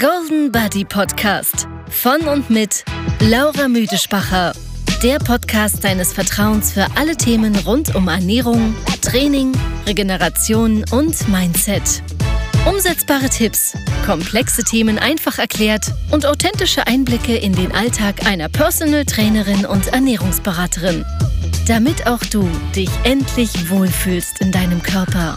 Golden 0.00 0.50
Buddy 0.50 0.86
Podcast 0.86 1.68
von 1.90 2.22
und 2.22 2.48
mit 2.48 2.86
Laura 3.20 3.68
Müdespacher. 3.68 4.52
Der 5.02 5.18
Podcast 5.18 5.84
deines 5.84 6.14
Vertrauens 6.14 6.72
für 6.72 6.86
alle 6.96 7.18
Themen 7.18 7.54
rund 7.66 7.94
um 7.94 8.08
Ernährung, 8.08 8.74
Training, 9.02 9.52
Regeneration 9.86 10.86
und 10.90 11.28
Mindset. 11.28 12.02
Umsetzbare 12.66 13.28
Tipps, 13.28 13.76
komplexe 14.06 14.64
Themen 14.64 14.98
einfach 14.98 15.38
erklärt 15.38 15.92
und 16.10 16.24
authentische 16.24 16.86
Einblicke 16.86 17.36
in 17.36 17.52
den 17.52 17.70
Alltag 17.70 18.26
einer 18.26 18.48
Personal 18.48 19.04
Trainerin 19.04 19.66
und 19.66 19.88
Ernährungsberaterin. 19.88 21.04
Damit 21.68 22.06
auch 22.06 22.24
du 22.30 22.48
dich 22.74 22.88
endlich 23.04 23.68
wohlfühlst 23.68 24.40
in 24.40 24.50
deinem 24.50 24.82
Körper. 24.82 25.36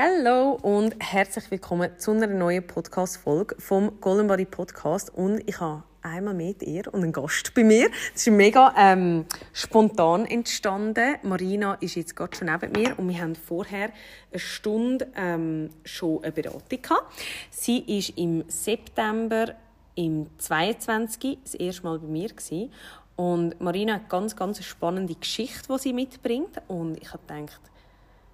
Hallo 0.00 0.52
und 0.62 0.94
herzlich 1.00 1.50
willkommen 1.50 1.90
zu 1.98 2.12
einer 2.12 2.28
neuen 2.28 2.64
Podcast-Folge 2.64 3.56
vom 3.58 4.00
Golden 4.00 4.28
Body 4.28 4.44
Podcast. 4.44 5.12
Und 5.12 5.42
ich 5.44 5.58
habe 5.58 5.82
einmal 6.02 6.34
mit 6.34 6.62
ihr 6.62 6.86
und 6.94 7.02
einen 7.02 7.12
Gast 7.12 7.52
bei 7.52 7.64
mir. 7.64 7.90
Das 8.12 8.24
ist 8.24 8.32
mega 8.32 8.72
ähm, 8.78 9.24
spontan 9.52 10.24
entstanden. 10.24 11.16
Marina 11.24 11.74
ist 11.80 11.96
jetzt 11.96 12.14
gerade 12.14 12.36
schon 12.36 12.46
neben 12.46 12.70
mir 12.70 12.96
und 12.96 13.08
wir 13.08 13.20
haben 13.20 13.34
vorher 13.34 13.90
eine 14.30 14.38
Stunde 14.38 15.08
ähm, 15.16 15.70
schon 15.84 16.22
eine 16.22 16.30
Beratung 16.30 16.80
gehabt. 16.80 17.12
Sie 17.50 17.80
ist 17.98 18.16
im 18.16 18.44
September 18.46 19.56
im 19.96 20.28
22 20.38 21.38
das 21.42 21.54
erste 21.54 21.82
Mal 21.82 21.98
bei 21.98 22.06
mir 22.06 22.28
gewesen. 22.28 22.72
und 23.16 23.60
Marina 23.60 23.94
hat 23.94 24.08
ganz 24.08 24.36
ganz 24.36 24.64
spannende 24.64 25.16
Geschichte, 25.16 25.72
die 25.72 25.78
sie 25.80 25.92
mitbringt 25.92 26.62
und 26.68 27.02
ich 27.02 27.12
habe 27.12 27.24
gedacht 27.26 27.60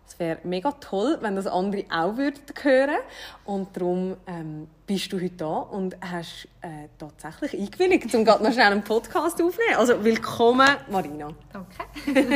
es 0.06 0.18
wäre 0.18 0.38
mega 0.44 0.70
toll, 0.72 1.18
wenn 1.20 1.34
das 1.34 1.46
andere 1.46 1.84
auch 1.90 2.16
würden 2.16 2.40
hören 2.62 2.96
Und 3.44 3.76
darum 3.76 4.16
ähm, 4.26 4.68
bist 4.86 5.12
du 5.12 5.16
heute 5.16 5.30
da 5.30 5.56
und 5.56 5.96
hast 6.00 6.46
äh, 6.60 6.88
tatsächlich 6.98 7.60
eingewilligt, 7.60 8.14
um 8.14 8.24
gerade 8.24 8.44
noch 8.44 8.52
schnell 8.52 8.72
einen 8.72 8.84
Podcast 8.84 9.42
aufzunehmen. 9.42 9.76
Also 9.76 10.04
willkommen, 10.04 10.68
Marina. 10.90 11.30
Danke. 11.52 11.76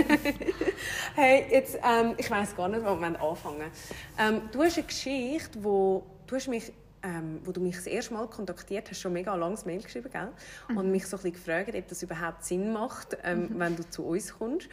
hey, 1.15 1.47
jetzt, 1.51 1.77
ähm, 1.77 2.15
ich 2.17 2.31
weiß 2.31 2.57
gar 2.57 2.69
nicht, 2.69 2.85
wo 2.85 2.97
wir 2.97 3.21
anfangen 3.21 3.71
ähm, 4.19 4.43
Du 4.51 4.63
hast 4.63 4.79
eine 4.79 4.87
Geschichte, 4.87 5.63
wo 5.63 6.05
du 6.27 6.37
hast 6.37 6.49
mich 6.49 6.73
ähm, 7.03 7.41
wo 7.45 7.53
du 7.53 7.61
mich 7.61 7.77
das 7.77 7.87
erste 7.87 8.15
Mal 8.15 8.27
kontaktiert 8.27 8.91
hast, 8.91 9.01
schon 9.01 9.13
mega 9.13 9.35
langes 9.35 9.65
Mail 9.65 9.81
geschrieben, 9.81 10.11
gell? 10.11 10.29
Mhm. 10.69 10.77
Und 10.77 10.91
mich 10.91 11.07
so 11.07 11.17
ein 11.17 11.23
bisschen 11.23 11.35
gefragt, 11.35 11.75
ob 11.75 11.89
das 11.89 12.03
überhaupt 12.03 12.45
Sinn 12.45 12.73
macht, 12.73 13.17
ähm, 13.23 13.43
mhm. 13.43 13.59
wenn 13.59 13.77
du 13.77 13.89
zu 13.89 14.05
uns 14.05 14.37
kommst. 14.37 14.69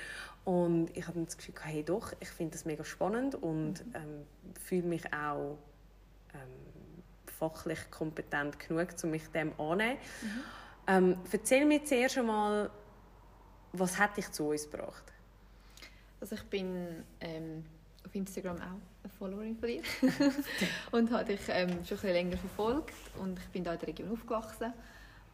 Und 0.45 0.95
ich 0.95 1.07
habe 1.07 1.19
das 1.23 1.38
Gefühl, 1.38 1.55
hey 1.63 1.83
doch, 1.83 2.13
ich 2.19 2.29
finde 2.29 2.53
das 2.53 2.65
mega 2.65 2.83
spannend 2.83 3.35
und 3.35 3.85
mhm. 3.85 3.95
ähm, 3.95 4.27
fühle 4.63 4.83
mich 4.83 5.11
auch 5.11 5.57
ähm, 6.33 6.75
fachlich 7.25 7.79
kompetent 7.89 8.59
genug, 8.59 8.89
um 9.03 9.09
mich 9.09 9.27
dem 9.29 9.51
anzunehmen. 9.59 9.97
Mhm. 10.21 10.43
Ähm, 10.88 11.17
erzähl 11.31 11.66
mir 11.66 11.83
zuerst 11.83 12.19
einmal, 12.19 12.69
was 13.73 13.97
hat 13.97 14.17
dich 14.17 14.31
zu 14.31 14.49
uns 14.49 14.69
gebracht? 14.69 15.03
Also 16.21 16.35
ich 16.35 16.43
bin 16.43 17.03
ähm, 17.19 17.66
auf 18.05 18.13
Instagram 18.13 18.57
auch 18.57 18.61
eine 18.61 19.13
Followerin 19.17 19.57
von 19.57 19.67
dir 19.67 19.81
und 20.91 21.11
habe 21.11 21.25
dich 21.25 21.41
ähm, 21.49 21.69
schon 21.69 21.77
ein 21.77 21.85
bisschen 21.85 22.09
länger 22.11 22.38
verfolgt 22.38 22.93
und 23.19 23.39
ich 23.39 23.47
bin 23.47 23.63
da 23.63 23.73
in 23.73 23.79
der 23.79 23.88
Region 23.88 24.11
aufgewachsen 24.11 24.73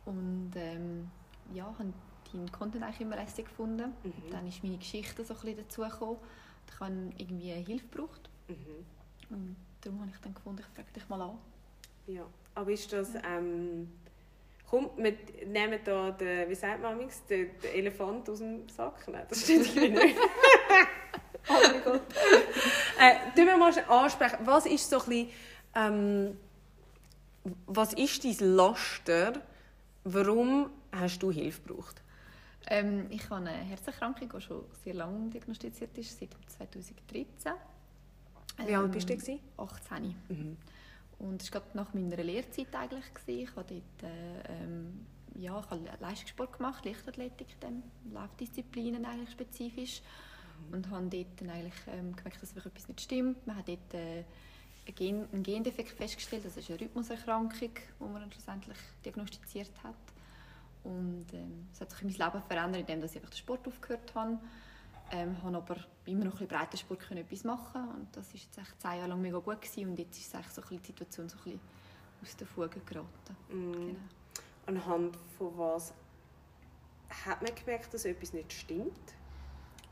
und 0.06 0.52
ähm, 0.56 1.12
ja, 1.54 1.66
habe 1.66 1.94
deinen 2.34 2.52
Content 2.52 2.84
eigentlich 2.84 3.02
immer 3.02 3.16
lässig 3.16 3.46
gefunden. 3.46 3.94
Mhm. 4.04 4.32
Dann 4.32 4.48
ist 4.48 4.64
meine 4.64 4.78
Geschichte 4.78 5.24
so 5.24 5.34
ein 5.34 5.40
bisschen 5.40 5.58
dazugekommen. 5.58 6.18
Ich 6.68 6.80
habe 6.80 6.94
irgendwie 7.18 7.52
Hilfe 7.52 7.88
gebraucht. 7.88 8.30
Mhm. 8.48 8.86
Und 9.30 9.56
darum 9.82 10.02
habe 10.02 10.12
ich 10.14 10.22
dann 10.22 10.34
gefunden, 10.34 10.62
ich 10.62 10.76
frage 10.76 10.92
dich 10.94 11.10
mal 11.10 11.22
an. 11.22 11.38
Ja, 12.08 12.26
aber 12.56 12.72
ist 12.72 12.92
das... 12.92 13.10
Ähm, 13.16 13.90
komm, 14.72 14.90
wir 14.96 15.14
nehmen 15.46 15.80
da 15.84 16.12
den, 16.12 16.50
wie 16.50 16.56
sagt 16.56 16.82
man 16.82 16.98
den, 16.98 17.10
den 17.30 17.72
Elefant 17.74 18.30
aus 18.30 18.40
dem 18.40 18.68
Sack? 18.70 19.06
Nein, 19.08 19.26
das 19.30 19.42
steht 19.42 19.76
nicht. 19.76 20.18
oh 21.50 21.54
mein 21.54 21.84
Gott. 21.84 22.02
äh, 23.00 23.36
wir 23.36 23.58
mal 23.58 23.78
ansprechen, 23.88 24.38
was 24.46 24.66
ist 24.66 24.90
so 24.90 25.00
ein 25.00 25.06
bisschen, 25.06 25.30
ähm, 25.76 26.38
was 27.68 27.94
ist 27.94 28.24
dein 28.24 28.56
Laster? 28.56 29.34
Warum 30.04 30.70
hast 30.92 31.20
du 31.22 31.32
Hilfe 31.32 31.62
gebraucht? 31.62 32.02
Ähm, 32.68 33.08
ich 33.10 33.30
habe 33.30 33.48
eine 33.48 33.52
Herzerkrankung, 33.52 34.32
die 34.36 34.42
schon 34.42 34.64
sehr 34.84 34.94
lange 34.94 35.30
diagnostiziert 35.30 35.98
ist, 35.98 36.20
seit 36.20 36.30
2013. 36.48 37.54
Wie 38.66 38.76
alt 38.76 38.92
bist 38.92 39.10
du? 39.10 39.14
Ähm, 39.14 39.40
18. 39.58 40.16
Mhm. 40.30 40.58
Und 41.20 41.42
das 41.42 41.54
war 41.54 41.62
nach 41.74 41.94
meiner 41.94 42.18
Lehrzeit 42.18 42.74
eigentlich. 42.74 43.06
Ich 43.26 43.56
habe 43.56 43.66
dort 43.68 44.12
äh, 44.12 44.64
ähm, 44.64 45.06
ja, 45.36 45.60
ich 45.60 45.70
habe 45.70 45.82
Leistungssport 46.00 46.58
gemacht, 46.58 46.86
Leichtathletik, 46.86 47.60
dann 47.60 47.84
Laufdisziplinen 48.12 49.06
eigentlich 49.06 49.32
spezifisch. 49.32 50.02
Mhm. 50.68 50.74
Und 50.74 50.90
habe 50.90 51.08
dort 51.08 51.42
dann 51.42 51.50
eigentlich 51.50 51.74
ähm, 51.88 52.16
gemerkt, 52.16 52.42
dass 52.42 52.56
etwas 52.56 52.88
nicht 52.88 53.02
stimmt. 53.02 53.46
Man 53.48 53.56
hat 53.56 53.68
dort 53.68 53.94
äh, 53.94 54.24
einen 55.00 55.44
Gendefekt 55.44 55.92
festgestellt, 55.92 56.46
das 56.46 56.58
ist 56.58 56.70
eine 56.70 56.80
Rhythmuserkrankung, 56.80 57.72
die 58.00 58.04
man 58.04 58.32
schlussendlich 58.32 58.78
diagnostiziert 59.06 59.72
hat. 59.84 59.96
Und 60.84 61.28
ähm, 61.34 61.68
es 61.72 61.82
hat 61.82 61.92
sich 61.92 62.02
mein 62.04 62.14
Leben 62.14 62.44
verändert, 62.48 62.90
indem 62.90 63.04
ich 63.04 63.16
einfach 63.16 63.30
den 63.30 63.38
Sport 63.38 63.68
aufgehört 63.68 64.16
habe. 64.16 64.40
Ähm, 65.14 65.44
habe 65.44 65.58
aber 65.58 65.76
immer 66.06 66.26
noch 66.26 66.34
ein 66.34 66.48
bisschen 66.48 66.48
breiter 66.48 66.78
Sport 66.78 67.00
können 67.02 67.22
etwas 67.22 67.44
machen 67.44 67.82
und 67.90 68.16
das 68.16 68.34
war 68.34 68.40
jetzt 68.40 68.58
echt 68.58 68.82
zehn 68.82 68.92
Jahre 68.92 69.10
lang 69.10 69.22
mega 69.22 69.40
gut 69.40 69.62
gewesen. 69.62 69.90
und 69.90 70.00
jetzt 70.00 70.18
ist 70.18 70.32
so 70.32 70.62
die 70.62 70.78
Situation 70.78 71.28
so 71.28 71.38
ein 71.40 71.44
bisschen 71.44 71.60
aus 72.22 72.38
der 72.38 72.48
Fuge 72.48 72.80
geraten. 72.80 73.36
Mm. 73.50 73.72
Genau. 73.72 73.96
Anhand 74.68 75.18
von 75.38 75.58
was 75.58 75.94
hat 77.26 77.42
man 77.42 77.54
gemerkt, 77.54 77.94
dass 77.94 78.06
etwas 78.06 78.32
nicht 78.32 78.54
stimmt? 78.54 79.16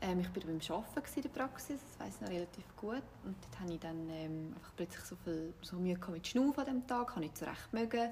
Ähm, 0.00 0.20
ich 0.20 0.26
war 0.26 0.42
beim 0.42 0.60
Arbeiten 0.70 1.16
in 1.16 1.22
der 1.22 1.28
Praxis, 1.28 1.80
das 1.80 2.06
weiss 2.06 2.14
ich 2.14 2.20
noch 2.22 2.30
relativ 2.30 2.76
gut. 2.76 3.02
Und 3.24 3.36
dort 3.42 3.60
hatte 3.60 3.72
ich 3.74 3.80
dann 3.80 4.08
ähm, 4.08 4.52
einfach 4.54 4.72
plötzlich 4.74 5.04
so 5.04 5.16
viel 5.16 5.52
so 5.60 5.76
Mühe 5.76 5.98
mit 6.10 6.26
Schnaufen 6.26 6.60
an 6.60 6.64
diesem 6.64 6.86
Tag, 6.86 7.10
habe 7.10 7.20
nicht 7.20 7.36
so 7.36 7.44
recht 7.44 7.72
mögen 7.72 8.10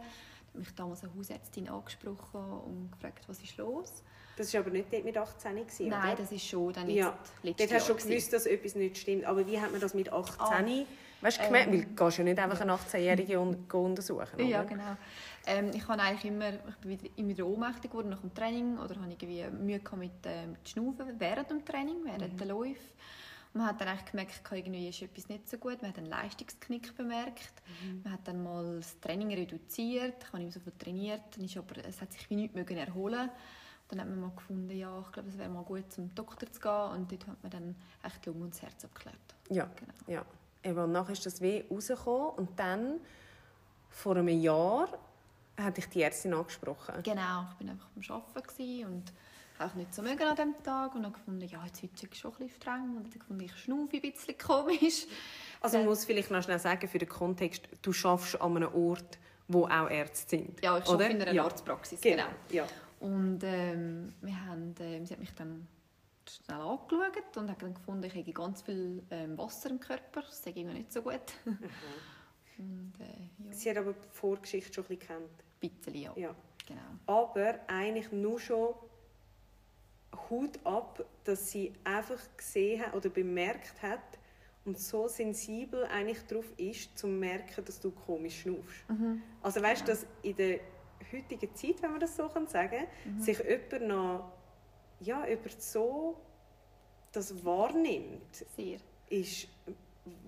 mich 0.59 0.75
damals 0.75 1.03
eine 1.03 1.15
Hausärztin 1.15 1.69
angesprochen 1.69 2.41
und 2.41 2.93
gefragt, 2.93 3.25
was 3.29 3.41
ist 3.43 3.57
los. 3.57 4.03
Das 4.37 4.55
war 4.55 4.61
aber 4.61 4.71
nicht 4.71 4.93
dort 4.93 5.05
mit 5.05 5.17
18 5.17 5.57
gewesen, 5.57 5.89
Nein, 5.89 6.13
oder? 6.13 6.23
das 6.23 6.31
ist 6.31 6.47
schon 6.47 6.73
dann 6.73 6.89
jetzt 6.89 6.99
ja. 6.99 7.19
Dort 7.43 7.73
hast 7.73 7.89
du 7.89 7.95
schon 7.99 8.09
gewusst, 8.09 8.33
dass 8.33 8.47
etwas 8.47 8.77
nicht 8.77 8.97
stimmt. 8.97 9.25
Aber 9.25 9.45
wie 9.47 9.61
hat 9.61 9.73
man 9.73 9.81
das 9.81 9.95
mit 9.95 10.13
18 10.13 10.41
ah. 10.41 10.65
weißt, 11.21 11.43
gemerkt? 11.43 11.67
Ähm, 11.67 11.73
Weil 11.73 11.85
du 11.87 12.05
gehst 12.05 12.19
ja 12.19 12.25
nicht 12.25 12.39
einfach 12.39 12.61
eine 12.61 12.73
18-Jährige 12.73 13.41
untersuchen, 13.41 14.35
oder? 14.35 14.45
Ja, 14.45 14.63
genau. 14.63 14.97
Ähm, 15.47 15.71
ich, 15.75 15.89
habe 15.89 16.01
eigentlich 16.01 16.25
immer, 16.27 16.53
ich 16.53 16.77
bin 17.01 17.11
immer 17.17 17.29
wieder 17.31 17.47
ohnmächtig 17.47 17.91
geworden 17.91 18.11
nach 18.11 18.21
dem 18.21 18.33
Training 18.33 18.79
oder 18.79 18.95
habe 18.95 19.11
irgendwie 19.11 19.45
Mühe 19.51 19.81
mit, 19.97 20.27
äh, 20.27 20.47
mit 20.47 20.69
Schnaufen 20.69 21.19
während 21.19 21.51
dem 21.51 21.65
Training, 21.65 21.97
während 22.05 22.35
mhm. 22.35 22.39
der 22.39 22.47
Läufe. 22.47 22.81
Man 23.55 23.67
hat 23.67 23.81
dann 23.81 23.89
eigentlich 23.89 24.11
gemerkt, 24.11 24.41
irgendwie 24.53 24.89
ist 24.89 25.03
etwas 25.03 25.29
nicht 25.29 25.49
so 25.49 25.57
gut. 25.59 25.81
Man 25.81 25.91
hat 25.91 25.99
einen 25.99 26.07
Leistungsknick 26.07 26.95
bemerkt. 26.97 27.53
Mhm. 27.83 28.03
Man 28.05 28.13
hat 28.13 28.21
dann 28.25 28.43
mal 28.43 28.77
das 28.77 28.99
Training 29.01 29.33
reduziert. 29.35 30.23
Ich 30.23 30.33
habe 30.33 30.43
nicht 30.43 30.55
so 30.55 30.61
viel 30.61 30.73
trainiert. 30.79 31.23
Dann 31.35 31.45
ist 31.45 31.57
aber, 31.57 31.85
es 31.85 32.01
hat 32.01 32.13
sich 32.13 32.29
wie 32.31 32.37
nichts 32.37 32.55
mögen 32.55 32.77
erholen. 32.77 33.31
Dann 33.89 34.01
hat 34.01 34.09
man 34.09 34.21
mal 34.21 34.33
gefunden, 34.37 34.71
ja, 34.71 35.01
ich 35.01 35.13
glaube, 35.13 35.31
es 35.31 35.39
wäre 35.39 35.49
mal 35.49 35.65
gut, 35.65 35.91
zum 35.91 36.15
Doktor 36.15 36.51
zu 36.53 36.61
gehen. 36.61 36.91
Und 36.93 37.11
dort 37.11 37.27
hat 37.27 37.43
man 37.43 37.51
dann 37.51 37.77
echt 38.03 38.25
die 38.25 38.29
Lunge 38.29 38.45
und 38.45 38.55
das 38.55 38.63
Herz 38.63 38.85
abgeklärt. 38.85 39.17
Ja, 39.49 39.69
genau. 39.77 39.93
ja. 40.07 40.25
Eben, 40.63 40.79
und 40.79 40.93
nachher 40.93 41.13
ist 41.13 41.25
das 41.25 41.41
weh 41.41 41.65
rausgekommen. 41.71 42.31
Und 42.31 42.59
dann, 42.59 43.01
vor 43.89 44.17
einem 44.17 44.29
Jahr, 44.29 44.89
hat 45.57 45.79
ich 45.79 45.87
die 45.87 46.03
Ärztin 46.03 46.35
angesprochen. 46.35 47.03
Genau, 47.03 47.47
ich 47.59 47.67
war 47.67 47.73
einfach 47.73 47.89
am 47.97 48.17
Arbeiten 48.17 48.85
und 48.87 49.13
auch 49.61 49.75
nicht 49.75 49.95
so 49.95 50.03
mögen 50.03 50.23
an 50.23 50.37
diesem 50.37 50.63
Tag 50.63 50.95
und 50.95 51.03
dann 51.03 51.13
gefunden, 51.13 51.47
ja, 51.49 51.65
jetzt 51.65 51.83
heute 51.83 51.95
ist 51.95 52.13
es 52.13 52.19
schon 52.19 52.33
ein 52.33 52.39
bisschen 52.39 52.61
streng 52.61 52.97
und 52.97 53.05
dann 53.05 53.19
gefunden, 53.19 53.45
ich 53.45 53.57
schnaufe 53.57 53.97
ein 53.97 54.01
bisschen 54.01 54.39
komisch. 54.39 55.07
Also 55.61 55.79
man 55.79 55.87
muss 55.87 56.05
vielleicht 56.05 56.31
noch 56.31 56.43
schnell 56.43 56.59
sagen, 56.59 56.89
für 56.89 56.99
den 56.99 57.09
Kontext, 57.09 57.69
du 57.83 57.93
schaffst 57.93 58.41
an 58.41 58.57
einem 58.57 58.75
Ort, 58.75 59.19
wo 59.49 59.65
auch 59.67 59.91
Ärzte 59.91 60.37
sind, 60.37 60.63
Ja, 60.63 60.79
ich 60.79 60.87
arbeite 60.89 61.13
in 61.13 61.23
einer 61.23 61.33
ja. 61.33 61.45
Arztpraxis, 61.45 62.01
genau. 62.01 62.25
genau. 62.49 62.65
Ja. 62.65 62.67
Und 63.01 63.41
ähm, 63.43 64.13
wir 64.21 64.45
haben, 64.47 64.75
äh, 64.81 65.05
sie 65.05 65.15
hat 65.15 65.21
mich 65.21 65.35
dann 65.35 65.67
schnell 66.29 66.61
angeschaut 66.61 67.37
und 67.37 67.51
hat 67.51 67.63
dann 67.63 67.75
gefunden, 67.75 68.05
ich 68.05 68.15
habe 68.15 68.33
ganz 68.33 68.63
viel 68.63 69.03
ähm, 69.11 69.39
Wasser 69.39 69.71
im 69.71 69.81
Körper, 69.81 70.23
das 70.23 70.43
sei 70.43 70.51
noch 70.63 70.75
nicht 70.75 70.93
so 70.93 71.03
gut. 71.03 71.15
Mhm. 71.45 71.59
und, 72.59 72.93
äh, 73.01 73.47
ja. 73.47 73.53
Sie 73.53 73.71
hat 73.71 73.79
aber 73.79 73.93
die 73.93 73.99
Vorgeschichte 74.13 74.75
schon 74.75 74.85
ein 74.85 74.97
bisschen 74.99 75.09
kennt. 75.09 75.31
Ein 75.63 75.71
bisschen, 75.71 75.95
ja. 75.95 76.13
ja. 76.17 76.35
Genau. 76.67 76.81
Aber 77.07 77.59
eigentlich 77.67 78.13
nur 78.13 78.39
schon 78.39 78.75
Hut 80.31 80.59
ab, 80.65 81.05
dass 81.25 81.51
sie 81.51 81.73
einfach 81.85 82.21
gesehen 82.37 82.83
hat 82.83 82.95
oder 82.95 83.09
bemerkt 83.09 83.83
hat 83.83 84.01
und 84.65 84.79
so 84.79 85.09
sensibel 85.09 85.85
eigentlich 85.85 86.23
darauf 86.27 86.47
ist, 86.57 86.97
zu 86.99 87.07
merken, 87.07 87.65
dass 87.65 87.81
du 87.81 87.91
komisch 87.91 88.43
schnaufst. 88.43 88.89
Mhm. 88.89 89.23
Also 89.43 89.63
weißt 89.63 89.83
du, 89.83 89.93
ja. 89.93 89.95
dass 89.95 90.07
in 90.23 90.37
der 90.37 90.61
heutigen 91.13 91.55
Zeit, 91.55 91.83
wenn 91.83 91.93
man 91.93 92.01
das 92.01 92.17
so 92.17 92.29
sagen 92.29 92.49
kann, 92.53 93.15
mhm. 93.17 93.21
sich 93.21 93.39
jemand 93.39 93.89
noch 93.89 94.33
ja, 95.01 95.27
über 95.27 95.49
so 95.59 96.21
das 97.13 97.45
wahrnimmt, 97.45 98.45
Sehr. 98.57 98.79
ist 99.09 99.49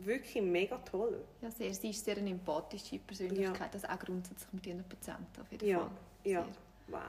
wirklich 0.03 0.43
mega 0.43 0.79
toll. 0.79 1.25
Ja, 1.41 1.51
sehr. 1.51 1.73
Sie 1.75 1.91
ist 1.91 2.05
sehr 2.05 2.17
eine 2.17 2.31
empathische 2.31 2.99
Persönlichkeit, 2.99 3.75
das 3.75 3.85
auch 3.85 3.99
grundsätzlich 3.99 4.53
mit 4.53 4.67
ihren 4.67 4.85
Patienten 4.85 5.41
auf 5.41 5.51
jeden 5.51 5.67
Ja, 5.67 5.79
Fall. 5.81 5.91
ja. 6.25 6.43
Sehr. 6.43 6.49
Wow. 6.89 7.01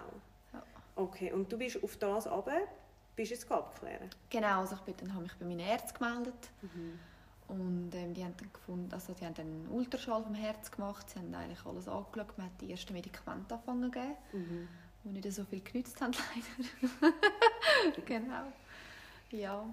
Okay, 0.95 1.31
und 1.31 1.51
du 1.51 1.57
bist 1.57 1.81
auf 1.83 1.97
das 1.97 2.27
runter, 2.27 2.61
bist 3.15 3.31
jetzt 3.31 3.51
abklären? 3.51 4.09
Genau, 4.29 4.59
also 4.61 4.75
ich 4.75 4.81
bin, 4.81 4.95
dann 4.97 5.13
habe 5.13 5.23
mich 5.23 5.33
bei 5.35 5.45
meinen 5.45 5.59
Ärzten 5.61 5.97
gemeldet 5.97 6.49
Mhm. 6.61 6.99
und 7.47 7.95
ähm, 7.95 8.13
die 8.13 8.23
haben 8.23 8.35
dann 8.37 8.51
gefunden, 8.53 8.93
also 8.93 9.13
die 9.13 9.25
haben 9.25 9.33
dann 9.33 9.45
einen 9.45 9.67
Ultraschall 9.69 10.23
vom 10.23 10.33
Herz 10.33 10.71
gemacht, 10.71 11.09
sie 11.09 11.19
haben 11.19 11.33
eigentlich 11.33 11.65
alles 11.65 11.87
angeschaut, 11.87 12.37
man 12.37 12.47
hat 12.47 12.61
die 12.61 12.71
ersten 12.71 12.93
Medikamente 12.93 13.53
angefangen 13.55 13.83
zu 13.83 13.91
geben, 13.91 14.15
Mhm. 14.33 14.67
die 15.03 15.09
nicht 15.09 15.31
so 15.33 15.43
viel 15.45 15.61
genützt 15.61 15.99
haben 16.01 16.13
leider. 17.01 17.13
genau. 18.05 18.43
Ja, 19.31 19.65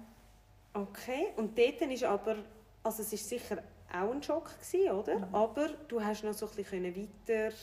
Okay, 0.71 1.29
und 1.35 1.57
dort 1.57 1.81
ist 1.81 2.03
aber, 2.03 2.35
also 2.83 3.01
es 3.01 3.11
ist 3.11 3.27
sicher 3.27 3.57
auch 3.91 4.11
ein 4.11 4.21
Schock 4.21 4.51
gewesen, 4.59 4.91
oder? 4.91 5.17
Mhm. 5.17 5.35
Aber 5.35 5.67
du 5.87 5.99
hast 6.01 6.23
noch 6.23 6.33
so 6.33 6.47
ein 6.47 6.55
bisschen 6.55 6.95
weiter... 6.95 7.55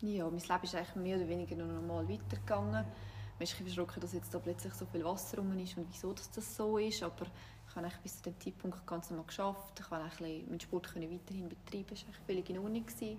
Ja, 0.00 0.24
mein 0.30 0.38
Leben 0.38 0.62
ist 0.62 0.74
eigentlich 0.76 0.94
mehr 0.94 1.16
oder 1.16 1.28
weniger 1.28 1.56
noch 1.56 1.66
normal 1.66 2.08
weitergegangen. 2.08 2.72
Man 2.72 2.84
ist 2.84 3.52
ein 3.52 3.64
bisschen 3.64 3.66
verschrocken, 3.66 4.00
dass 4.00 4.12
jetzt 4.12 4.32
da 4.32 4.38
plötzlich 4.38 4.72
so 4.74 4.86
viel 4.86 5.04
Wasser 5.04 5.38
rum 5.38 5.58
ist 5.58 5.76
und 5.76 5.86
wieso 5.90 6.12
dass 6.12 6.30
das 6.30 6.56
so 6.56 6.78
ist. 6.78 7.02
Aber 7.02 7.26
ich 7.68 7.74
habe 7.74 7.86
eigentlich 7.86 8.00
bis 8.02 8.16
zu 8.16 8.30
dem 8.30 8.40
Zeitpunkt 8.40 8.86
ganz 8.86 9.10
normal 9.10 9.26
geschafft. 9.26 9.80
Ich 9.80 9.88
konnte 9.88 10.04
eigentlich 10.04 10.46
meinen 10.46 10.60
Sport 10.60 10.92
können 10.92 11.10
weiterhin 11.10 11.48
betreiben. 11.48 11.86
Das 11.90 12.00
war 12.00 12.08
eigentlich 12.08 12.26
völlig 12.26 12.50
in 12.50 12.58
Ordnung. 12.58 12.86
gewesen. 12.86 13.16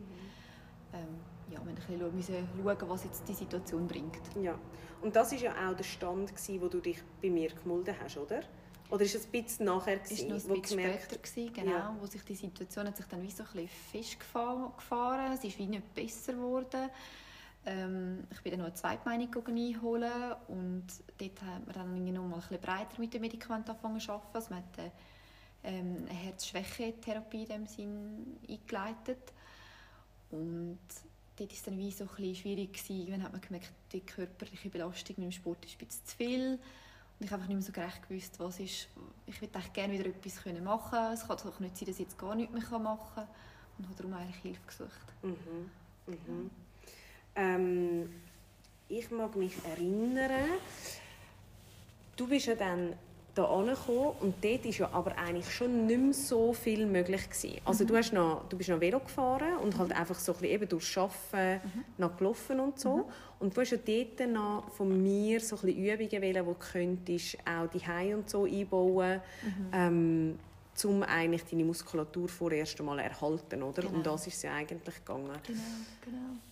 Ähm, 0.93 1.19
ja, 1.51 1.59
wir 1.65 1.73
mussten 1.73 2.01
ein 2.01 2.11
bisschen 2.15 2.47
schauen, 2.63 2.89
was 2.89 3.03
jetzt 3.03 3.27
die 3.27 3.33
Situation 3.33 3.85
bringt. 3.85 4.21
Ja. 4.41 4.57
Und 5.01 5.15
das 5.15 5.33
war 5.33 5.39
ja 5.39 5.69
auch 5.69 5.75
der 5.75 5.83
Stand, 5.83 6.29
gewesen, 6.29 6.61
wo 6.61 6.67
du 6.67 6.79
dich 6.79 7.01
bei 7.21 7.29
mir 7.29 7.49
gemulden 7.49 7.95
hast, 8.01 8.17
oder? 8.17 8.41
Oder 8.89 9.03
ist 9.03 9.15
es 9.15 9.25
ein 9.25 9.31
bisschen 9.31 9.65
nachher, 9.65 10.01
Es 10.01 10.09
gewesen, 10.09 10.29
war 10.31 10.37
noch 10.37 10.43
ein 10.55 10.61
bisschen 10.61 10.77
gemerkt- 10.79 11.03
später, 11.03 11.21
gewesen, 11.21 11.53
genau, 11.53 11.71
Ja. 11.71 11.97
wo 11.99 12.05
sich 12.07 12.23
die 12.23 12.35
Situation 12.35 12.87
hat 12.87 12.97
sich 12.97 13.05
dann 13.05 13.21
wie 13.21 13.29
so 13.31 13.43
ein 13.43 13.49
bisschen 13.51 13.69
festgefahren. 13.91 14.71
gefahren. 14.75 15.31
Es 15.33 15.43
ist 15.43 15.57
wie 15.59 15.67
nicht 15.67 15.93
besser 15.93 16.33
geworden. 16.33 16.89
Ähm, 17.65 18.23
ich 18.31 18.41
bin 18.41 18.51
dann 18.51 18.59
noch 18.61 18.67
eine 18.67 18.73
Zweitmeinung 18.75 19.29
einholen 19.45 20.33
und 20.47 20.85
dort 21.17 21.41
haben 21.43 21.67
wir 21.67 21.73
dann 21.73 21.93
irgendwie 21.93 22.13
noch 22.13 22.23
mal 22.25 22.35
ein 22.35 22.41
bisschen 22.41 22.61
breiter 22.61 22.99
mit 22.99 23.13
den 23.13 23.21
Medikamenten 23.21 23.69
angefangen 23.69 23.99
zu 23.99 24.11
arbeiten. 24.13 24.29
Also 24.35 24.49
man 24.53 24.63
hat 24.63 24.79
eine, 24.79 24.91
ähm, 25.65 25.97
eine 26.09 26.17
Herzschwäche-Therapie 26.17 27.43
in 27.43 27.47
dem 27.49 27.67
Sinn 27.67 28.37
eingeleitet 28.49 29.33
und 30.31 30.79
dort 31.37 31.49
war 31.49 31.55
es 31.55 31.63
dann 31.63 31.77
wie 31.77 31.91
so 31.91 32.05
ein 32.05 32.09
bisschen 32.09 32.35
schwierig 32.35 32.73
gewesen. 32.73 33.11
Dann 33.11 33.23
hat 33.23 33.31
man 33.33 33.41
gemerkt, 33.41 33.71
die 33.91 34.01
körperliche 34.01 34.69
Belastung 34.69 35.15
mit 35.17 35.25
dem 35.25 35.31
Sport 35.31 35.65
ist 35.65 35.73
ein 35.79 35.85
bisschen 35.85 36.05
zu 36.05 36.15
viel 36.17 36.59
und 37.19 37.25
ich 37.25 37.31
habe 37.31 37.41
einfach 37.41 37.49
nicht 37.49 37.57
mehr 37.57 37.65
so 37.65 37.71
gerecht 37.73 38.07
gewusst, 38.07 38.39
was 38.39 38.59
ist. 38.59 38.87
Ich 39.25 39.41
würde 39.41 39.59
gerne 39.73 39.93
wieder 39.93 40.05
etwas 40.05 40.45
machen 40.61 40.91
können. 40.91 41.13
Es 41.13 41.27
kann 41.27 41.37
doch 41.37 41.59
nicht 41.59 41.77
sein, 41.77 41.87
dass 41.87 41.95
ich 41.95 42.05
jetzt 42.05 42.17
gar 42.17 42.33
nichts 42.33 42.53
mehr 42.53 42.79
machen 42.79 43.09
kann. 43.13 43.27
Und 43.77 43.85
habe 43.85 43.95
darum 43.97 44.13
eigentlich 44.13 44.37
Hilfe 44.37 44.61
gesucht. 44.65 45.13
Mhm. 45.21 45.69
Mhm. 46.07 46.49
Ähm, 47.35 48.09
ich 48.87 49.11
mag 49.11 49.35
mich 49.35 49.53
erinnern, 49.65 50.49
du 52.15 52.27
bist 52.27 52.47
ja 52.47 52.55
dann 52.55 52.93
da 53.39 53.45
angekommen 53.45 54.11
und 54.19 54.43
dort 54.43 54.65
war 54.65 54.71
ja 54.71 54.89
aber 54.91 55.17
eigentlich 55.17 55.49
schon 55.51 55.85
nicht 55.85 55.99
mehr 55.99 56.13
so 56.13 56.53
viel 56.53 56.85
möglich. 56.85 57.29
Gewesen. 57.29 57.61
Also 57.65 57.85
du, 57.85 57.95
hast 57.95 58.13
noch, 58.13 58.47
du 58.49 58.57
bist 58.57 58.69
noch 58.69 58.79
Velo 58.79 58.99
gefahren 58.99 59.57
und 59.63 59.77
halt 59.77 59.91
einfach 59.91 60.19
so 60.19 60.33
ein 60.33 60.39
bisschen 60.39 60.55
eben 60.55 60.69
durchs 60.69 60.97
Arbeiten 60.97 61.61
noch 61.97 62.17
gelaufen 62.17 62.59
und 62.59 62.79
so. 62.79 63.09
Und 63.39 63.55
du 63.55 63.61
hast 63.61 63.71
ja 63.71 63.77
dort 63.77 64.29
noch 64.29 64.69
von 64.71 65.01
mir 65.01 65.39
so 65.39 65.55
ein 65.57 65.61
bisschen 65.61 65.85
Übungen 65.85 66.21
wählen, 66.21 66.45
die 66.45 66.51
du 66.51 66.55
könntest 66.71 67.37
auch 67.45 67.67
die 67.67 68.13
und 68.13 68.29
so 68.29 68.45
einbauen 68.45 69.21
ähm, 69.73 70.39
um 70.85 71.03
eigentlich 71.03 71.43
deine 71.43 71.65
Muskulatur 71.65 72.29
vorerst 72.29 72.79
einmal 72.79 72.99
erhalten, 72.99 73.63
oder? 73.63 73.81
Genau. 73.81 73.95
Um 73.95 74.03
das 74.03 74.27
ist 74.27 74.35
es 74.35 74.43
ja 74.43 74.53
eigentlich 74.53 74.95
gegangen. 74.95 75.37
Genau, 75.45 75.59
genau. 76.05 76.48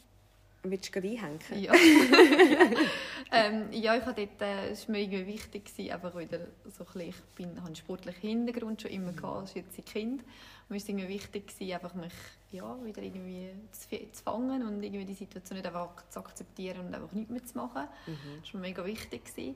Willst 0.71 0.95
du 0.95 0.99
einhängen? 0.99 1.39
Ja. 1.55 1.73
ähm, 3.31 3.71
ja, 3.71 3.95
ich 3.95 4.05
habe 4.05 4.25
dort, 4.25 4.41
äh, 4.41 4.69
es 4.69 4.87
war 4.87 4.93
mir 4.93 5.01
irgendwie 5.01 5.27
wichtig, 5.27 5.65
gewesen, 5.65 5.91
einfach 5.91 6.17
wieder 6.17 6.39
so 6.65 6.83
ein 6.83 6.85
bisschen, 6.85 7.01
ich 7.09 7.21
bin, 7.35 7.55
habe 7.57 7.67
einen 7.67 7.75
sportlichen 7.75 8.21
Hintergrund 8.21 8.81
schon 8.81 8.91
immer 8.91 9.13
gehabt, 9.13 9.37
als 9.37 9.53
jetzt 9.53 9.85
Kind. 9.85 10.21
Und 10.21 10.69
mir 10.69 10.81
war 10.81 10.89
irgendwie 10.89 11.07
wichtig, 11.07 11.47
gewesen, 11.47 11.73
einfach 11.73 11.93
mich 11.93 12.13
ja, 12.51 12.77
wieder 12.83 13.01
irgendwie 13.01 13.51
zu, 13.71 13.89
zu 14.11 14.23
fangen 14.23 14.65
und 14.65 14.83
irgendwie 14.83 15.05
die 15.05 15.13
Situation 15.13 15.57
nicht 15.57 15.67
einfach 15.67 16.07
zu 16.09 16.19
akzeptieren 16.19 16.87
und 16.87 16.95
einfach 16.95 17.11
nichts 17.11 17.31
mehr 17.31 17.45
zu 17.45 17.57
machen. 17.57 17.87
Mhm. 18.05 18.41
Das 18.41 18.53
war 18.53 18.61
mir 18.61 18.67
mega 18.67 18.85
wichtig. 18.85 19.25
Gewesen. 19.25 19.55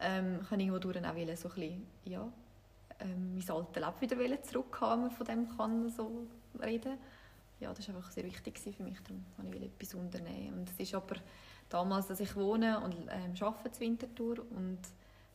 Ähm, 0.00 0.40
ich 0.42 0.50
wollte 0.50 0.62
irgendwo 0.62 0.78
durch 0.78 1.04
auch 1.04 1.14
wollen, 1.14 1.36
so 1.36 1.48
ein 1.48 1.54
bisschen, 1.54 1.86
ja, 2.04 2.32
ähm, 3.00 3.34
mein 3.34 3.56
altes 3.56 3.82
Leben 4.10 4.20
wieder 4.20 4.42
zurückhaben, 4.42 5.10
von 5.10 5.26
dem 5.26 5.56
kann 5.56 5.88
so 5.90 6.26
reden 6.62 6.98
ja, 7.60 7.72
das 7.72 7.88
war 7.88 7.96
einfach 7.96 8.10
sehr 8.10 8.24
wichtig 8.24 8.58
für 8.58 8.82
mich, 8.82 8.98
darum 9.02 9.24
wollte 9.36 9.58
ich 9.58 9.64
etwas 9.64 9.94
unternehmen. 9.94 10.60
Und 10.60 10.70
es 10.70 10.78
ist 10.80 10.94
aber 10.94 11.16
damals, 11.68 12.08
dass 12.08 12.20
ich 12.20 12.34
wohne 12.36 12.80
und 12.80 12.94
ähm, 13.10 13.34
arbeite 13.40 13.72
zu 13.72 13.80
Winterthur 13.80 14.38
und 14.50 14.78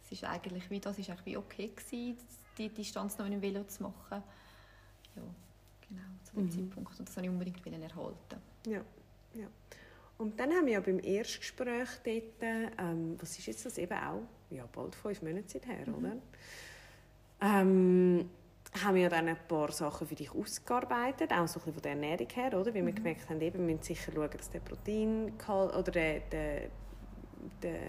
es 0.04 0.12
ist 0.12 0.24
eigentlich 0.24 0.70
wie, 0.70 0.80
das 0.80 1.00
ist 1.00 1.10
eigentlich 1.10 1.26
wie 1.26 1.38
okay 1.38 1.72
gewesen, 1.76 2.18
die 2.58 2.70
Distanz 2.70 3.18
noch 3.18 3.26
mit 3.26 3.34
dem 3.34 3.42
Velo 3.42 3.64
zu 3.64 3.84
machen. 3.84 4.24
Ja, 5.16 5.22
genau, 5.88 6.02
zu 6.24 6.36
dem 6.36 6.46
Mhm. 6.46 6.52
Zeitpunkt. 6.52 7.00
Und 7.00 7.08
das 7.08 7.16
wollte 7.16 7.28
ich 7.28 7.34
unbedingt 7.34 7.66
erhalten. 7.66 8.42
Ja, 8.68 8.82
ja. 9.34 9.48
Und 10.18 10.40
dann 10.40 10.52
haben 10.52 10.66
wir 10.66 10.74
ja 10.74 10.80
beim 10.80 11.00
Erstgespräch 11.00 11.90
dort, 12.04 12.24
ähm, 12.42 13.18
was 13.20 13.38
ist 13.38 13.48
jetzt 13.48 13.66
das 13.66 13.78
eben 13.78 13.98
auch, 13.98 14.24
ja, 14.50 14.66
bald 14.72 14.96
fünf 14.96 15.22
Monate 15.22 15.60
her, 15.66 15.88
oder? 15.94 16.16
Ähm, 17.42 18.30
haben 18.84 18.96
wir 18.96 19.04
ja 19.04 19.10
dann 19.10 19.28
ein 19.28 19.38
paar 19.48 19.72
Sachen 19.72 20.08
für 20.08 20.16
dich 20.16 20.32
ausgearbeitet, 20.32 21.32
auch 21.32 21.48
so 21.48 21.60
ein 21.60 21.66
bisschen 21.66 21.74
von 21.74 21.82
der 21.82 21.92
Ernährung 21.92 22.28
her, 22.34 22.60
oder? 22.60 22.74
Weil 22.74 22.86
wir 22.86 22.94
gemerkt 22.94 23.30
haben, 23.30 23.42
eben, 23.42 23.60
wir 23.60 23.76
müssen 23.76 23.84
sicher 23.84 24.12
schauen, 24.14 24.30
dass 24.32 24.50
der 24.50 24.60
Protein 24.60 25.34
oder 25.48 25.92
der, 25.92 26.20
der, 26.32 26.62
der 27.62 27.80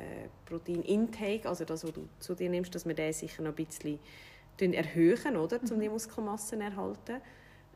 Proteinintake, 0.45 1.49
also 1.49 1.65
das, 1.65 1.85
was 1.85 1.93
du 1.93 2.09
zu 2.21 2.35
dir 2.35 2.51
nimmst, 2.51 2.75
dass 2.75 2.87
wir 2.87 2.95
den 2.95 3.13
sicher 3.13 3.43
noch 3.43 3.57
ein 3.57 3.65
bisschen 3.65 3.99
erhöhen, 4.61 5.37
oder? 5.37 5.61
Um 5.71 5.81
die 5.81 5.89
Muskelmassen 5.89 6.61
zu 6.61 6.65
erhalten. 6.65 7.21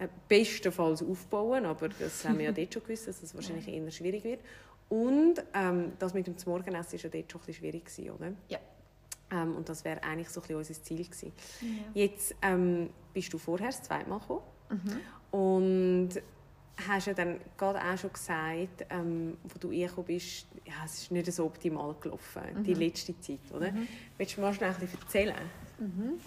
Äh, 0.00 0.08
bestenfalls 0.28 1.02
aufbauen, 1.02 1.66
aber 1.66 1.90
das 1.90 2.24
haben 2.24 2.38
wir 2.38 2.46
ja 2.46 2.52
dort 2.56 2.72
schon 2.72 2.82
gewusst, 2.82 3.06
dass 3.06 3.20
das 3.20 3.34
wahrscheinlich 3.34 3.68
eher 3.68 3.90
schwierig 3.90 4.24
wird. 4.24 4.40
Und 4.88 5.34
ähm, 5.52 5.92
das 5.98 6.14
mit 6.14 6.26
dem 6.26 6.34
Morgenessen 6.46 6.94
war 6.94 7.00
ja 7.00 7.08
dort 7.10 7.30
schon 7.30 7.40
ein 7.40 7.46
bisschen 7.46 7.54
schwierig, 7.54 7.84
gewesen, 7.84 8.10
oder? 8.10 8.32
Ja. 8.48 8.58
Ähm, 9.32 9.56
und 9.56 9.68
das 9.68 9.84
wäre 9.84 10.02
eigentlich 10.02 10.28
so 10.28 10.40
ein 10.40 10.42
bisschen 10.42 10.56
unser 10.56 10.82
Ziel 10.82 11.04
gewesen. 11.04 11.32
Ja. 11.60 11.68
Jetzt 12.02 12.34
ähm, 12.42 12.90
bist 13.12 13.32
du 13.32 13.38
vorher 13.38 13.68
das 13.68 13.82
zweite 13.82 14.08
Mal 14.08 14.18
gekommen 14.18 14.42
Mhm. 14.70 15.00
und 15.36 16.10
hast 16.88 17.06
ja 17.08 17.12
dann 17.14 17.40
gerade 17.58 17.80
auch 17.82 17.98
schon 17.98 18.12
gesagt, 18.12 18.86
ähm, 18.88 19.36
wo 19.42 19.58
du 19.58 19.68
reingekommen 19.68 20.06
bist, 20.06 20.46
ja, 20.64 20.74
es 20.84 21.02
ist 21.02 21.10
nicht 21.10 21.30
so 21.32 21.44
optimal 21.46 21.94
gelaufen, 22.00 22.62
die 22.64 22.74
Mhm. 22.74 22.80
letzte 22.80 23.18
Zeit, 23.20 23.40
oder? 23.52 23.72
Willst 24.16 24.36
du 24.36 24.40
mal 24.40 24.54
schnell 24.54 24.70
ein 24.70 24.78
bisschen 24.80 25.00
erzählen? 25.00 25.34
Mhm. 25.78 26.20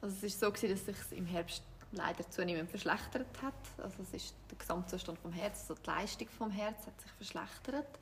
Also 0.00 0.14
es 0.18 0.22
ist 0.24 0.38
so 0.40 0.50
gewesen, 0.52 0.68
dass 0.86 1.08
sich 1.08 1.18
im 1.18 1.26
Herbst 1.26 1.62
leider 1.92 2.28
zunehmend 2.30 2.68
verschlechtert 2.70 3.26
hat. 3.42 3.54
Also 3.82 4.02
es 4.02 4.12
ist 4.12 4.34
der 4.50 4.58
Gesamtzustand 4.58 5.18
vom 5.18 5.32
Herz, 5.32 5.62
also 5.68 5.74
die 5.82 5.86
Leistung 5.88 6.28
vom 6.28 6.50
Herz 6.50 6.86
hat 6.86 7.00
sich 7.00 7.10
verschlechtert. 7.12 7.98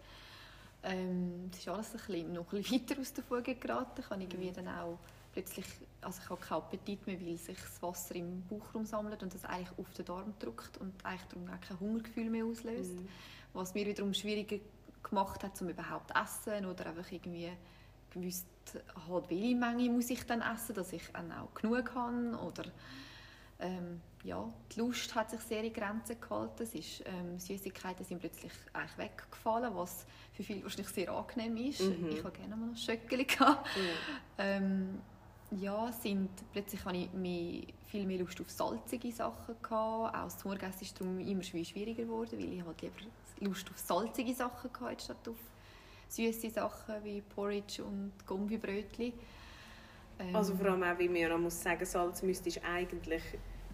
Ähm, 0.83 1.51
es 1.53 1.59
ist 1.59 1.69
alles 1.69 1.93
ein 1.93 1.97
bisschen, 1.97 2.33
noch 2.33 2.53
ein 2.53 2.63
bisschen 2.63 2.83
weiter 2.83 3.01
aus 3.01 3.13
der 3.13 3.25
Fuge 3.25 3.55
geraten. 3.55 4.01
Ich 4.01 4.11
habe 4.11 4.23
irgendwie 4.23 4.53
dann 4.53 4.69
auch 4.69 4.99
plötzlich, 5.33 5.67
also 6.01 6.21
ich 6.23 6.31
habe 6.31 6.41
keinen 6.41 6.59
Appetit 6.59 7.07
mehr, 7.07 7.21
weil 7.21 7.37
sich 7.37 7.59
das 7.59 7.83
Wasser 7.83 8.15
im 8.15 8.43
Bauchraum 8.47 8.87
sammelt 8.87 9.23
und 9.23 9.35
das 9.35 9.45
eigentlich 9.45 9.79
auf 9.79 9.93
den 9.93 10.05
Darm 10.05 10.35
drückt 10.39 10.79
und 10.79 10.93
eigentlich 11.05 11.29
darum 11.29 11.49
auch 11.49 11.61
kein 11.61 11.81
Hungergefühl 11.81 12.31
mehr 12.31 12.45
auslöst. 12.45 12.95
Mhm. 12.95 13.09
Was 13.53 13.75
mir 13.75 13.87
wiederum 13.87 14.15
schwieriger 14.15 14.59
gemacht 15.03 15.43
hat, 15.43 15.61
um 15.61 15.69
überhaupt 15.69 16.11
zu 16.11 16.15
essen 16.51 16.67
oder 16.67 16.87
einfach 16.87 17.11
irgendwie 17.11 17.53
gewusst, 18.11 18.47
halt, 19.09 19.31
welche 19.31 19.55
Menge 19.55 19.91
muss 19.91 20.11
ich 20.11 20.25
dann 20.25 20.43
essen, 20.43 20.75
dass 20.75 20.93
ich 20.93 21.03
dann 21.13 21.33
auch 21.33 21.53
genug 21.55 21.95
habe 21.95 22.39
oder 22.39 22.65
ähm, 23.59 24.01
ja, 24.27 24.53
die 24.75 24.81
Lust 24.81 25.15
hat 25.15 25.31
sich 25.31 25.41
sehr 25.41 25.63
in 25.63 25.73
Grenzen 25.73 26.21
gehalten. 26.21 26.63
Es 26.63 26.75
ist, 26.75 27.03
ähm, 27.07 27.39
Süßigkeiten 27.39 28.05
sind 28.05 28.19
plötzlich 28.19 28.53
eigentlich 28.73 28.99
weggefallen, 28.99 29.75
was 29.75 30.05
für 30.33 30.43
viele 30.43 30.63
wahrscheinlich 30.65 30.89
sehr 30.89 31.11
angenehm 31.11 31.57
ist. 31.57 31.81
Mhm. 31.81 32.09
Ich 32.11 32.25
habe 32.25 32.37
gerne 32.37 32.57
mal 32.57 32.67
noch 32.67 32.77
Schöckeli 32.77 33.25
gehabt. 33.25 33.69
Ähm, 34.39 35.01
ja, 35.53 35.93
sind, 35.93 36.29
plötzlich 36.53 36.85
hatte 36.85 36.97
ich 36.97 37.13
mehr, 37.13 37.63
viel 37.87 38.05
mehr 38.05 38.19
Lust 38.19 38.41
auf 38.41 38.51
salzige 38.51 39.13
Sachen. 39.13 39.55
Gehabt. 39.63 40.17
Auch 40.17 40.25
das 40.25 40.45
Morgenessen 40.45 40.83
ist 40.83 41.01
darum 41.01 41.21
immer 41.21 41.43
schwi- 41.43 41.65
schwieriger 41.65 42.03
geworden, 42.03 42.33
weil 42.33 42.53
ich 42.53 42.65
halt 42.65 42.83
lieber 42.83 42.95
Lust 43.41 43.71
auf 43.71 43.79
salzige 43.79 44.35
Sachen 44.35 44.71
hatte, 44.81 45.05
statt 45.05 45.29
auf 45.29 45.37
süße 46.09 46.51
Sachen 46.51 47.05
wie 47.05 47.21
Porridge 47.21 47.85
und 47.85 48.13
Gummibrötchen. 48.27 49.13
Ähm, 50.19 50.35
Also 50.35 50.57
vor 50.57 50.67
allem 50.67 50.83
auch, 50.83 50.99
weil 50.99 51.09
man 51.09 51.17
ja 51.17 51.39
muss 51.39 51.63
sagen, 51.63 51.85
Salz 51.85 52.23
müsstest 52.23 52.61
eigentlich 52.65 53.23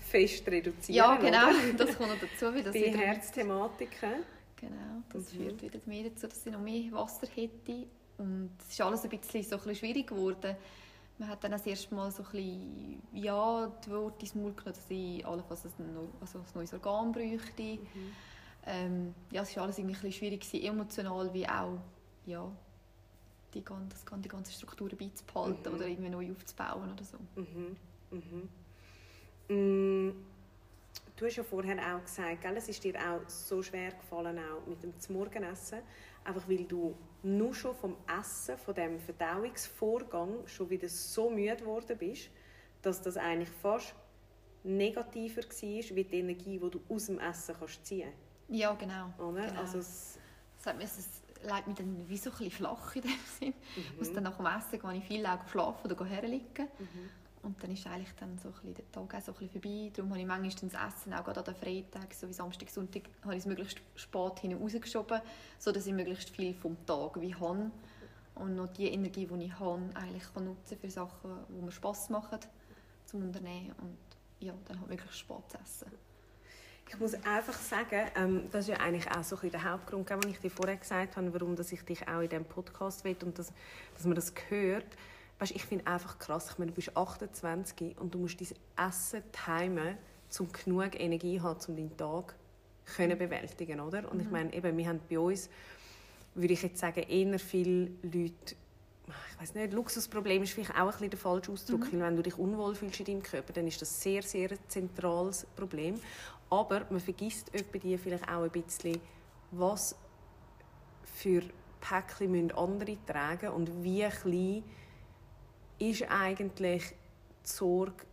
fest 0.02 0.46
reduzieren, 0.48 0.96
ja, 0.96 1.16
genau, 1.16 1.48
oder? 1.48 1.72
das 1.86 1.96
kommt 1.96 2.10
noch 2.10 2.20
dazu, 2.20 2.46
weil 2.54 2.62
das 2.62 2.72
Die 2.72 2.90
Herzthematiken. 2.96 4.24
Genau, 4.56 5.02
das 5.12 5.32
Mhm. 5.32 5.36
führt 5.38 5.62
wieder 5.62 5.80
mehr 5.86 6.04
dazu, 6.10 6.26
dass 6.28 6.46
ich 6.46 6.52
noch 6.52 6.60
mehr 6.60 6.92
Wasser 6.92 7.26
hätte. 7.34 7.86
Und 8.18 8.50
es 8.60 8.70
ist 8.70 8.80
alles 8.80 9.04
ein 9.04 9.10
bisschen, 9.10 9.42
so 9.42 9.56
ein 9.56 9.58
bisschen 9.62 9.74
schwierig 9.76 10.06
geworden, 10.08 10.56
Man 11.18 11.28
hat 11.28 11.44
dann 11.44 11.52
das 11.52 11.66
erste 11.66 11.94
Mal 11.94 12.10
so 12.10 12.22
ein 12.24 12.30
bisschen, 12.32 13.02
ja, 13.12 13.66
die 13.84 13.90
Worte 13.90 14.22
ins 14.22 14.34
Mund 14.34 14.56
genommen, 14.56 14.74
dass 14.74 14.90
ich 14.90 15.24
allenfalls 15.26 15.64
ein, 15.78 15.96
also 16.20 16.38
ein 16.38 16.44
neues 16.54 16.72
Organ 16.72 17.12
bräuchte. 17.12 17.62
Mhm. 17.62 18.16
Ähm, 18.64 19.14
ja, 19.30 19.42
es 19.42 19.54
war 19.56 19.64
alles 19.64 19.78
irgendwie 19.78 19.94
ein 19.94 20.00
bisschen 20.00 20.12
schwierig, 20.12 20.40
gewesen, 20.40 20.64
emotional 20.64 21.32
wie 21.34 21.46
auch, 21.48 21.78
ja, 22.26 22.50
die 23.54 23.62
ganze, 23.64 23.96
die 24.18 24.28
ganze 24.28 24.52
Struktur 24.52 24.88
beizubehalten 24.88 25.70
mhm. 25.70 25.76
oder 25.78 25.86
irgendwie 25.86 26.10
neu 26.10 26.32
aufzubauen 26.32 26.92
oder 26.92 27.04
so. 27.04 27.18
Mhm. 27.36 27.76
Mm, 29.48 30.10
du 31.16 31.26
hast 31.26 31.36
ja 31.36 31.42
vorher 31.42 31.76
auch 31.94 32.02
gesagt, 32.02 32.42
gell, 32.42 32.56
es 32.56 32.68
ist 32.68 32.82
dir 32.82 32.94
auch 32.96 33.28
so 33.28 33.62
schwer 33.62 33.92
gefallen, 33.92 34.38
auch 34.38 34.66
mit 34.66 34.82
dem 34.82 34.92
Morgenessen, 35.14 35.80
einfach 36.24 36.48
weil 36.48 36.64
du 36.64 36.94
nur 37.22 37.54
schon 37.54 37.74
vom 37.74 37.96
Essen, 38.20 38.58
von 38.58 38.74
dem 38.74 38.98
Verdauungsvorgang 38.98 40.46
schon 40.46 40.70
wieder 40.70 40.88
so 40.88 41.30
müde 41.30 41.56
geworden 41.56 41.96
bist, 41.98 42.30
dass 42.82 43.00
das 43.00 43.16
eigentlich 43.16 43.50
fast 43.50 43.94
negativer 44.64 45.42
war, 45.42 45.96
wie 45.96 46.04
die 46.04 46.18
Energie, 46.18 46.58
die 46.58 46.70
du 46.70 46.80
aus 46.88 47.06
dem 47.06 47.18
Essen 47.18 47.54
kannst 47.58 47.84
ziehen 47.86 48.08
kannst. 48.08 48.60
Ja, 48.60 48.72
genau. 48.74 49.12
Oder? 49.18 49.46
genau. 49.46 49.60
Also 49.60 49.78
es, 49.78 50.18
das, 50.62 50.74
mir, 50.76 50.84
es 50.84 51.22
legt 51.42 51.66
mich 51.66 51.76
dann 51.76 52.08
wie 52.08 52.16
so 52.16 52.30
ein 52.30 52.36
bisschen 52.36 52.50
flach 52.50 52.96
in 52.96 53.02
dem 53.02 53.10
Sinn. 53.38 53.54
Mhm. 53.76 53.98
Muss 53.98 54.12
dann 54.12 54.24
nach 54.24 54.36
dem 54.36 54.46
Essen 54.46 54.80
gehe 54.80 54.98
ich 54.98 55.04
viel 55.04 55.26
schlafen 55.50 55.90
oder 55.90 56.04
herliegen. 56.04 56.68
Mhm. 56.78 57.10
Und 57.42 57.60
dann 57.62 57.72
ist 57.72 57.86
eigentlich 57.86 58.12
dann 58.20 58.38
so 58.38 58.50
ein 58.62 58.74
der 58.74 58.90
Tag 58.92 59.14
auch 59.14 59.20
so 59.20 59.32
ein 59.40 59.48
vorbei. 59.48 59.90
Darum 59.92 60.10
habe 60.10 60.20
ich 60.20 60.26
manchmal 60.26 60.70
das 60.70 60.94
Essen, 60.94 61.12
auch 61.12 61.24
gerade 61.24 61.40
an 61.40 61.44
den 61.46 61.54
Freitagen, 61.56 62.08
so 62.12 62.28
wie 62.28 62.32
Samstag, 62.32 62.70
Sonntag, 62.70 63.02
habe 63.22 63.34
ich 63.34 63.40
es 63.40 63.46
möglichst 63.46 63.80
spät 63.96 64.38
hinten 64.40 64.62
rausgeschoben, 64.62 65.20
sodass 65.58 65.86
ich 65.86 65.92
möglichst 65.92 66.30
viel 66.30 66.54
vom 66.54 66.76
Tag 66.86 67.20
wie 67.20 67.34
habe. 67.34 67.70
Und 68.36 68.54
noch 68.54 68.68
die 68.68 68.86
Energie, 68.86 69.26
die 69.26 69.44
ich 69.44 69.58
habe, 69.58 69.82
eigentlich 69.94 70.32
kann 70.32 70.44
nutzen 70.44 70.78
für 70.78 70.90
Sachen, 70.90 71.30
die 71.48 71.62
mir 71.62 71.72
Spass 71.72 72.10
machen 72.10 72.38
zum 73.06 73.22
Unternehmen. 73.22 73.72
Und 73.80 73.98
ja, 74.38 74.54
dann 74.68 74.78
halt 74.78 74.88
möglichst 74.88 75.18
spät 75.18 75.42
zu 75.48 75.58
essen. 75.58 75.92
Ich 76.88 76.98
muss 76.98 77.14
einfach 77.24 77.54
sagen, 77.54 78.08
ähm, 78.16 78.48
das 78.50 78.68
ist 78.68 78.68
ja 78.68 78.76
eigentlich 78.76 79.10
auch 79.10 79.24
so 79.24 79.36
der 79.36 79.64
Hauptgrund, 79.64 80.08
den 80.10 80.30
ich 80.30 80.38
dir 80.38 80.50
vorher 80.50 80.76
gesagt 80.76 81.16
habe, 81.16 81.32
warum 81.32 81.56
dass 81.56 81.72
ich 81.72 81.82
dich 81.82 82.06
auch 82.06 82.20
in 82.20 82.28
diesem 82.28 82.44
Podcast 82.44 83.04
will 83.04 83.16
und 83.24 83.38
dass, 83.38 83.52
dass 83.94 84.04
man 84.04 84.14
das 84.14 84.32
hört 84.48 84.84
weißt, 85.42 85.52
ich 85.56 85.64
finde 85.64 85.86
einfach 85.86 86.18
krass, 86.18 86.50
ich 86.50 86.58
meine, 86.58 86.70
du 86.70 86.76
bist 86.76 86.96
28 86.96 87.98
und 87.98 88.14
du 88.14 88.18
musst 88.18 88.40
dein 88.40 88.88
Essen 88.88 89.22
timen, 89.32 89.98
um 90.38 90.52
genug 90.52 90.98
Energie 90.98 91.38
zu 91.38 91.42
haben, 91.42 91.58
um 91.68 91.76
deinen 91.76 91.96
Tag 91.96 92.34
können 92.96 93.18
bewältigen 93.18 93.80
oder? 93.80 94.10
Und 94.10 94.18
mhm. 94.18 94.20
ich 94.20 94.30
meine, 94.30 94.52
eben, 94.54 94.76
wir 94.76 94.88
haben 94.88 95.00
bei 95.08 95.18
uns, 95.18 95.50
würde 96.34 96.54
ich 96.54 96.62
jetzt 96.62 96.78
sagen, 96.78 97.02
eher 97.02 97.38
viele 97.38 97.90
Leute, 98.02 98.56
ich 99.06 99.40
weiß 99.40 99.54
nicht, 99.54 99.72
Luxusproblem 99.72 100.44
ist 100.44 100.52
vielleicht 100.52 100.70
auch 100.70 100.78
ein 100.78 100.86
bisschen 100.86 101.10
der 101.10 101.18
falsche 101.18 101.52
Ausdruck, 101.52 101.80
mhm. 101.80 101.92
weil 101.92 102.00
wenn 102.00 102.16
du 102.16 102.22
dich 102.22 102.38
unwohl 102.38 102.74
fühlst 102.74 103.00
in 103.00 103.06
deinem 103.06 103.22
Körper, 103.22 103.52
dann 103.52 103.66
ist 103.66 103.82
das 103.82 104.00
sehr, 104.00 104.22
sehr 104.22 104.52
ein 104.52 104.58
zentrales 104.68 105.46
Problem. 105.56 105.96
Aber 106.50 106.86
man 106.90 107.00
vergisst 107.00 107.50
bei 107.72 107.78
dir 107.78 107.98
vielleicht 107.98 108.28
auch 108.28 108.42
ein 108.42 108.50
bisschen, 108.50 109.00
was 109.50 109.96
für 111.04 111.42
Päckchen 111.80 112.30
müssen 112.30 112.52
andere 112.52 112.96
tragen 113.06 113.48
und 113.48 113.82
wie 113.82 114.06
klein 114.08 114.62
ist 115.78 116.04
eigentlich 116.10 116.82
die 116.84 117.48
Sorge 117.48 118.04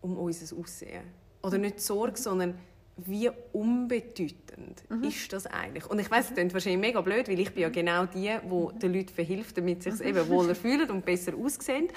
um 0.00 0.16
unser 0.16 0.56
Aussehen. 0.56 1.04
Oder 1.42 1.58
nicht 1.58 1.76
die 1.76 1.82
Sorge, 1.82 2.18
sondern 2.18 2.58
wie 2.96 3.30
unbedeutend 3.52 4.88
mhm. 4.88 5.04
ist 5.04 5.32
das 5.32 5.46
eigentlich? 5.46 5.86
Und 5.86 5.98
ich 5.98 6.10
weiß, 6.10 6.28
es 6.28 6.34
klingt 6.34 6.52
wahrscheinlich 6.52 6.80
mega 6.80 7.00
blöd, 7.00 7.28
weil 7.28 7.40
ich 7.40 7.52
bin 7.52 7.62
ja 7.62 7.68
mhm. 7.68 7.72
genau 7.72 8.06
die, 8.06 8.30
die 8.42 8.78
den 8.78 8.94
Leuten 8.94 9.14
verhilft, 9.14 9.58
damit 9.58 9.82
sie 9.82 9.92
sich 9.92 10.06
eben 10.06 10.28
wohler 10.28 10.54
fühlen 10.54 10.90
und 10.90 11.04
besser 11.04 11.32
aussehen. 11.36 11.88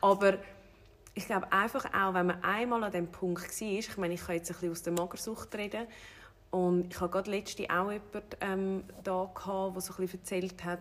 Aber 0.00 0.38
ich 1.14 1.26
glaube 1.26 1.50
einfach 1.52 1.86
auch, 1.86 2.14
wenn 2.14 2.26
man 2.26 2.42
einmal 2.42 2.84
an 2.84 2.92
dem 2.92 3.08
Punkt 3.08 3.60
war, 3.60 3.68
ich 3.68 3.96
meine, 3.96 4.14
ich 4.14 4.24
kann 4.24 4.36
jetzt 4.36 4.50
ein 4.50 4.54
bisschen 4.54 4.70
aus 4.70 4.82
der 4.82 4.92
Magersucht 4.92 5.54
reden, 5.54 5.86
und 6.52 6.92
ich 6.92 7.00
habe 7.00 7.10
gerade 7.10 7.30
letzte 7.30 7.64
auch 7.70 7.90
jemanden 7.90 8.22
ähm, 8.42 8.84
da 9.02 9.30
gehabt, 9.34 9.74
der 9.74 9.80
so 9.80 9.94
ein 9.94 9.96
bisschen 9.96 10.20
erzählt 10.20 10.64
hat, 10.64 10.80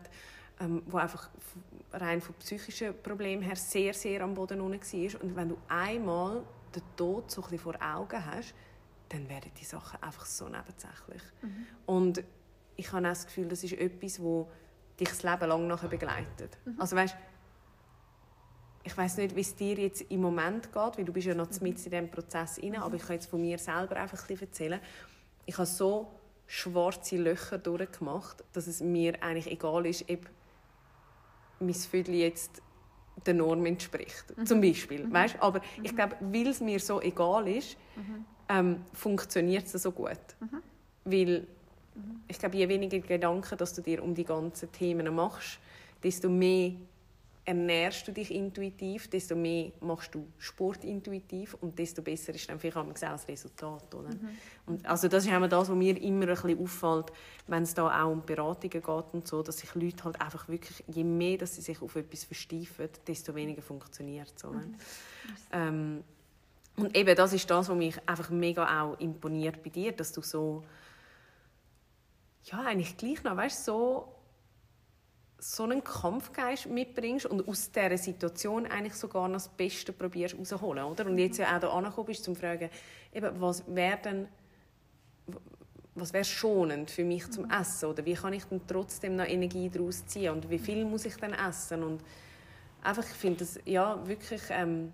ähm, 0.61 0.83
wo 0.85 0.97
einfach 0.97 1.29
rein 1.91 2.21
von 2.21 2.35
psychischen 2.35 2.93
Problemen 3.01 3.41
her 3.41 3.55
sehr, 3.55 3.93
sehr 3.93 4.21
am 4.21 4.33
Boden 4.33 4.61
unten 4.61 4.81
war. 4.81 5.21
Und 5.21 5.35
wenn 5.35 5.49
du 5.49 5.57
einmal 5.67 6.43
den 6.73 6.83
Tod 6.95 7.29
so 7.29 7.43
ein 7.43 7.57
vor 7.57 7.75
Augen 7.81 8.25
hast, 8.25 8.53
dann 9.09 9.27
werden 9.27 9.51
die 9.59 9.65
Sachen 9.65 10.01
einfach 10.01 10.25
so 10.25 10.47
nebensächlich. 10.47 11.21
Mhm. 11.41 11.67
Und 11.85 12.23
ich 12.77 12.91
habe 12.91 13.05
auch 13.05 13.11
das 13.11 13.25
Gefühl, 13.25 13.47
das 13.47 13.63
ist 13.63 13.73
etwas, 13.73 14.21
wo 14.21 14.49
dich 14.99 15.09
das 15.09 15.23
Leben 15.23 15.49
lang 15.49 15.67
nachher 15.67 15.89
begleitet. 15.89 16.57
Mhm. 16.65 16.79
Also 16.79 16.95
weißt, 16.95 17.15
ich 18.83 18.97
weiß 18.97 19.17
nicht, 19.17 19.35
wie 19.35 19.41
es 19.41 19.55
dir 19.55 19.75
jetzt 19.75 20.01
im 20.09 20.21
Moment 20.21 20.71
geht, 20.71 20.97
weil 20.97 21.05
du 21.05 21.13
bist 21.13 21.27
ja 21.27 21.35
noch 21.35 21.49
mhm. 21.51 21.57
mit 21.61 21.77
in 21.77 21.91
diesem 21.91 22.09
Prozess 22.09 22.57
inne, 22.57 22.77
mhm. 22.77 22.83
aber 22.83 22.95
ich 22.95 23.01
kann 23.01 23.15
jetzt 23.15 23.29
von 23.29 23.41
mir 23.41 23.57
selber 23.57 23.97
einfach 23.97 24.19
ein 24.21 24.27
bisschen 24.27 24.47
erzählen. 24.47 24.79
Ich 25.45 25.57
habe 25.57 25.65
so 25.65 26.11
schwarze 26.47 27.17
Löcher 27.17 27.57
durchgemacht, 27.57 28.43
dass 28.53 28.67
es 28.67 28.81
mir 28.81 29.21
eigentlich 29.21 29.51
egal 29.51 29.85
ist, 29.85 30.09
ob 30.09 30.29
mein 31.61 31.73
Viertel 31.73 32.15
jetzt 32.15 32.61
der 33.25 33.33
Norm 33.33 33.65
entspricht. 33.65 34.25
Mhm. 34.35 34.45
Zum 34.45 34.61
Beispiel. 34.61 35.05
Mhm. 35.05 35.13
Weißt? 35.13 35.35
Aber 35.39 35.59
mhm. 35.59 35.85
ich 35.85 35.95
glaube, 35.95 36.15
weil 36.19 36.47
es 36.47 36.61
mir 36.61 36.79
so 36.79 37.01
egal 37.01 37.47
ist, 37.47 37.77
mhm. 37.95 38.25
ähm, 38.49 38.81
funktioniert 38.93 39.73
es 39.73 39.83
so 39.83 39.91
gut. 39.91 40.19
Mhm. 40.39 40.61
Weil 41.05 41.47
mhm. 41.95 42.21
ich 42.27 42.39
glaube, 42.39 42.57
je 42.57 42.67
weniger 42.67 42.99
Gedanken, 42.99 43.57
dass 43.57 43.73
du 43.73 43.81
dir 43.81 44.03
um 44.03 44.13
die 44.15 44.25
ganzen 44.25 44.71
Themen 44.71 45.13
machst, 45.13 45.59
desto 46.03 46.29
mehr 46.29 46.73
ernährst 47.43 48.07
du 48.07 48.11
dich 48.11 48.31
intuitiv, 48.31 49.09
desto 49.09 49.35
mehr 49.35 49.71
machst 49.79 50.13
du 50.13 50.27
Sport 50.37 50.83
intuitiv 50.83 51.55
und 51.55 51.77
desto 51.77 52.01
besser 52.01 52.35
ist 52.35 52.49
dann 52.49 52.59
vielleicht 52.59 52.77
auch 52.77 52.85
das 52.93 53.27
Resultat. 53.27 53.93
Oder? 53.95 54.09
Mhm. 54.09 54.29
Und 54.67 54.85
also 54.85 55.07
das 55.07 55.25
ist 55.25 55.33
auch 55.33 55.47
das, 55.47 55.69
was 55.69 55.75
mir 55.75 55.99
immer 56.01 56.27
ein 56.27 56.35
bisschen 56.35 56.59
auffällt, 56.59 57.11
wenn 57.47 57.63
es 57.63 57.73
da 57.73 58.03
auch 58.03 58.11
um 58.11 58.23
Beratungen 58.23 58.69
geht 58.69 58.85
und 59.13 59.27
so, 59.27 59.41
dass 59.41 59.57
sich 59.57 59.73
Leute 59.73 60.03
halt 60.03 60.21
einfach 60.21 60.47
wirklich, 60.47 60.83
je 60.87 61.03
mehr 61.03 61.37
dass 61.37 61.55
sie 61.55 61.61
sich 61.61 61.81
auf 61.81 61.95
etwas 61.95 62.23
versteifen, 62.23 62.89
desto 63.07 63.33
weniger 63.33 63.61
funktioniert 63.61 64.33
es. 64.35 64.43
Mhm. 64.43 64.75
Ähm, 65.51 66.03
und 66.77 66.95
eben 66.95 67.15
das 67.15 67.33
ist 67.33 67.49
das, 67.49 67.69
was 67.69 67.75
mich 67.75 67.97
einfach 68.07 68.29
mega 68.29 68.81
auch 68.81 68.99
imponiert 68.99 69.63
bei 69.63 69.69
dir, 69.69 69.91
dass 69.91 70.11
du 70.11 70.21
so 70.21 70.63
ja, 72.45 72.61
eigentlich 72.61 72.97
gleich 72.97 73.23
noch, 73.23 73.37
weißt, 73.37 73.65
so 73.65 74.07
so 75.43 75.63
einen 75.63 75.83
Kampfgeist 75.83 76.67
mitbringst 76.67 77.25
und 77.25 77.47
aus 77.47 77.71
dieser 77.71 77.97
Situation 77.97 78.67
eigentlich 78.67 78.93
sogar 78.93 79.27
noch 79.27 79.37
das 79.37 79.49
Beste 79.49 79.91
probierst 79.91 80.37
rauszuholen, 80.37 80.83
oder? 80.85 81.05
Und 81.05 81.17
jetzt 81.17 81.37
ja 81.37 81.55
auch 81.55 81.59
da 81.59 81.69
angekommen 81.69 82.07
bist, 82.07 82.23
zum 82.23 82.35
fragen, 82.35 82.69
eben, 83.13 83.41
was 83.41 83.63
wäre 83.67 83.97
denn 83.97 84.27
was 85.93 86.13
wäre 86.13 86.23
schonend 86.23 86.89
für 86.89 87.03
mich 87.03 87.29
zum 87.31 87.45
mhm. 87.45 87.51
Essen 87.51 87.89
oder 87.89 88.05
wie 88.05 88.13
kann 88.13 88.33
ich 88.33 88.45
denn 88.45 88.61
trotzdem 88.65 89.15
noch 89.17 89.27
Energie 89.27 89.69
daraus 89.69 90.05
ziehen 90.05 90.31
und 90.31 90.49
wie 90.49 90.59
viel 90.59 90.85
muss 90.85 91.05
ich 91.05 91.15
dann 91.17 91.33
essen 91.33 91.83
und 91.83 92.01
einfach 92.81 93.03
ich 93.03 93.15
finde 93.15 93.39
das 93.39 93.59
ja 93.65 93.99
wirklich 94.07 94.41
ähm, 94.49 94.93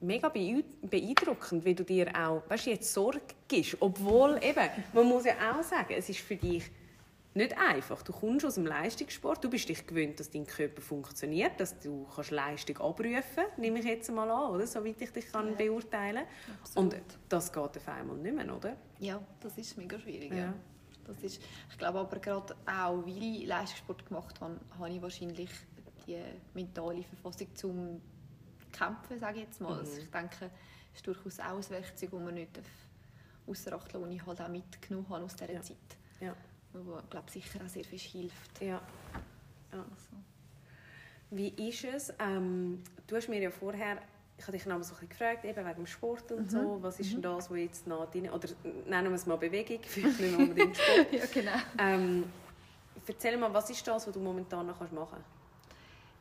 mega 0.00 0.28
beeindruckend, 0.30 1.64
wie 1.64 1.74
du 1.74 1.84
dir 1.84 2.10
auch 2.16 2.42
weißt, 2.48 2.66
jetzt 2.66 2.92
Sorge 2.92 3.20
gibst, 3.46 3.76
obwohl 3.80 4.40
eben 4.42 4.68
man 4.94 5.06
muss 5.06 5.26
ja 5.26 5.34
auch 5.52 5.62
sagen, 5.62 5.94
es 5.96 6.08
ist 6.08 6.20
für 6.20 6.36
dich 6.36 6.64
nicht 7.34 7.56
einfach. 7.56 8.02
Du 8.02 8.12
kommst 8.12 8.44
aus 8.44 8.56
dem 8.56 8.66
Leistungssport, 8.66 9.42
du 9.42 9.48
bist 9.48 9.68
dich 9.68 9.86
gewöhnt, 9.86 10.20
dass 10.20 10.30
dein 10.30 10.46
Körper 10.46 10.82
funktioniert, 10.82 11.58
dass 11.58 11.78
du 11.78 12.06
kannst 12.14 12.30
Leistung 12.30 12.76
abrufen 12.78 13.22
kannst, 13.34 13.58
nehme 13.58 13.78
ich 13.78 13.86
jetzt 13.86 14.10
mal 14.10 14.30
an, 14.30 14.54
oder? 14.54 14.66
soweit 14.66 15.00
ich 15.00 15.10
dich 15.10 15.32
kann 15.32 15.48
ja. 15.48 15.54
beurteilen 15.54 16.24
kann. 16.74 16.84
Und 16.84 16.96
das 17.28 17.52
geht 17.52 17.62
auf 17.62 17.88
einmal 17.88 18.16
nicht 18.16 18.34
mehr, 18.34 18.54
oder? 18.54 18.76
Ja, 18.98 19.20
das 19.40 19.56
ist 19.56 19.76
mega 19.78 19.98
schwierig. 19.98 20.30
Ja. 20.30 20.36
ja. 20.36 20.54
Das 21.06 21.16
ist, 21.22 21.42
ich 21.70 21.78
glaube 21.78 21.98
aber 21.98 22.18
gerade 22.18 22.54
auch, 22.66 23.04
weil 23.04 23.22
ich 23.22 23.46
Leistungssport 23.46 24.06
gemacht 24.06 24.40
habe, 24.40 24.60
habe 24.78 24.90
ich 24.90 25.02
wahrscheinlich 25.02 25.50
die 26.06 26.22
mentale 26.54 27.02
Verfassung 27.02 27.48
zum 27.54 28.02
Kämpfen, 28.70 29.18
sage 29.18 29.38
ich 29.38 29.44
jetzt 29.44 29.60
mal. 29.60 29.72
Mhm. 29.72 29.80
Also 29.80 30.00
ich 30.00 30.10
denke, 30.10 30.50
es 30.92 30.98
ist 30.98 31.06
durchaus 31.06 31.40
auch 31.40 31.56
ein 31.56 31.70
Werkzeug, 31.70 32.10
das 32.10 32.20
man 32.20 32.34
nicht 32.34 32.60
außer 33.46 33.72
Acht 33.72 33.92
lassen, 33.92 34.04
das 34.04 34.14
ich 34.14 34.26
halt 34.26 34.40
auch 34.40 34.48
mitgenommen 34.48 35.08
habe 35.08 35.24
aus 35.24 35.34
dieser 35.34 35.52
ja. 35.52 35.62
Zeit. 35.62 35.76
Ja 36.20 36.36
wo 36.72 36.98
glaube 37.10 37.30
sicher 37.30 37.60
auch 37.64 37.68
sehr 37.68 37.84
viel 37.84 37.98
hilft. 37.98 38.60
Ja. 38.60 38.66
ja. 38.66 38.80
Also. 39.72 40.16
Wie 41.30 41.48
ist 41.48 41.84
es? 41.84 42.12
Ähm, 42.18 42.82
du 43.06 43.16
hast 43.16 43.28
mir 43.28 43.40
ja 43.40 43.50
vorher, 43.50 43.98
ich 44.36 44.44
habe 44.44 44.52
dich 44.52 44.66
noch 44.66 44.76
mal 44.76 44.84
so 44.84 44.94
ein 45.00 45.08
gefragt, 45.08 45.44
eben 45.44 45.64
wegen 45.64 45.76
dem 45.76 45.86
Sport 45.86 46.30
und 46.32 46.44
mhm. 46.44 46.50
so, 46.50 46.78
was 46.82 47.00
ist 47.00 47.08
mhm. 47.08 47.12
denn 47.12 47.22
das, 47.22 47.50
was 47.50 47.58
jetzt 47.58 47.86
noch 47.86 48.10
drin, 48.10 48.28
oder 48.28 48.48
nennen 48.86 49.08
wir 49.08 49.14
es 49.14 49.26
mal 49.26 49.36
Bewegung, 49.36 49.78
vielleicht 49.82 50.20
nicht 50.20 50.36
unbedingt 50.36 50.76
Sport. 50.76 51.06
ja, 51.12 51.24
genau. 51.32 51.52
Ähm, 51.78 52.24
erzähl 53.06 53.36
mal, 53.38 53.52
was 53.52 53.70
ist 53.70 53.86
das, 53.86 54.06
was 54.06 54.12
du 54.12 54.20
momentan 54.20 54.66
noch 54.66 54.78
machen 54.78 54.90
kannst? 54.92 55.42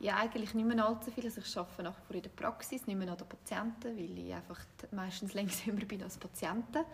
Ja, 0.01 0.15
eigentlich 0.15 0.55
nicht 0.55 0.65
mehr 0.65 0.83
allzu 0.83 1.11
viel. 1.11 1.25
Also 1.25 1.41
ich 1.41 1.57
arbeite 1.57 1.83
nach 1.83 1.95
wie 1.95 2.05
vor 2.07 2.15
in 2.15 2.21
der 2.23 2.29
Praxis, 2.31 2.87
nicht 2.87 2.97
mehr 2.97 3.11
an 3.11 3.17
den 3.17 3.27
Patienten, 3.27 3.95
weil 3.95 4.17
ich 4.17 4.33
einfach 4.33 4.59
meistens 4.91 5.35
längsamer 5.35 5.81
bin 5.87 6.01
als 6.01 6.17
Patienten. 6.17 6.85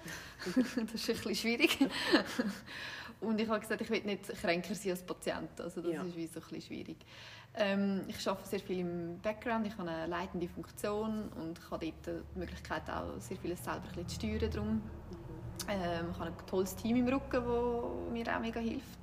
das 0.46 0.58
ist 0.58 0.78
ein 0.78 0.88
bisschen 0.88 1.36
schwierig. 1.36 1.78
Und 3.22 3.42
ich 3.42 3.48
habe 3.48 3.60
gesagt, 3.60 3.82
ich 3.82 3.90
will 3.90 4.04
nicht 4.04 4.28
kränker 4.28 4.76
sein 4.76 4.92
als 4.92 5.02
Patient. 5.04 5.60
Also 5.60 5.82
das 5.82 5.92
Ja. 5.94 6.04
ist 6.04 6.16
wie 6.16 6.28
so 6.28 6.40
ein 6.40 6.44
bisschen 6.44 6.62
schwierig. 6.62 6.98
Ähm, 7.56 8.04
ich 8.08 8.28
arbeite 8.28 8.48
sehr 8.48 8.60
viel 8.60 8.80
im 8.80 9.18
Background, 9.20 9.66
ich 9.66 9.76
habe 9.78 9.90
eine 9.90 10.06
leitende 10.06 10.48
Funktion 10.48 11.30
und 11.30 11.58
ich 11.58 11.72
habe 11.72 11.92
dort 12.06 12.22
die 12.36 12.40
Möglichkeit 12.40 12.88
auch 12.90 13.20
sehr 13.20 13.38
vieles 13.38 13.64
selber 13.64 13.88
ein 13.88 14.04
bisschen 14.06 14.08
zu 14.10 14.16
steuern. 14.38 14.52
Darum. 14.52 14.82
Ähm, 15.68 16.06
ich 16.12 16.20
habe 16.20 16.30
ein 16.30 16.46
tolles 16.48 16.76
Team 16.76 16.98
im 16.98 17.08
Rücken, 17.08 17.44
das 17.44 18.12
mir 18.14 18.36
auch 18.36 18.40
mega 18.40 18.60
hilft, 18.60 19.00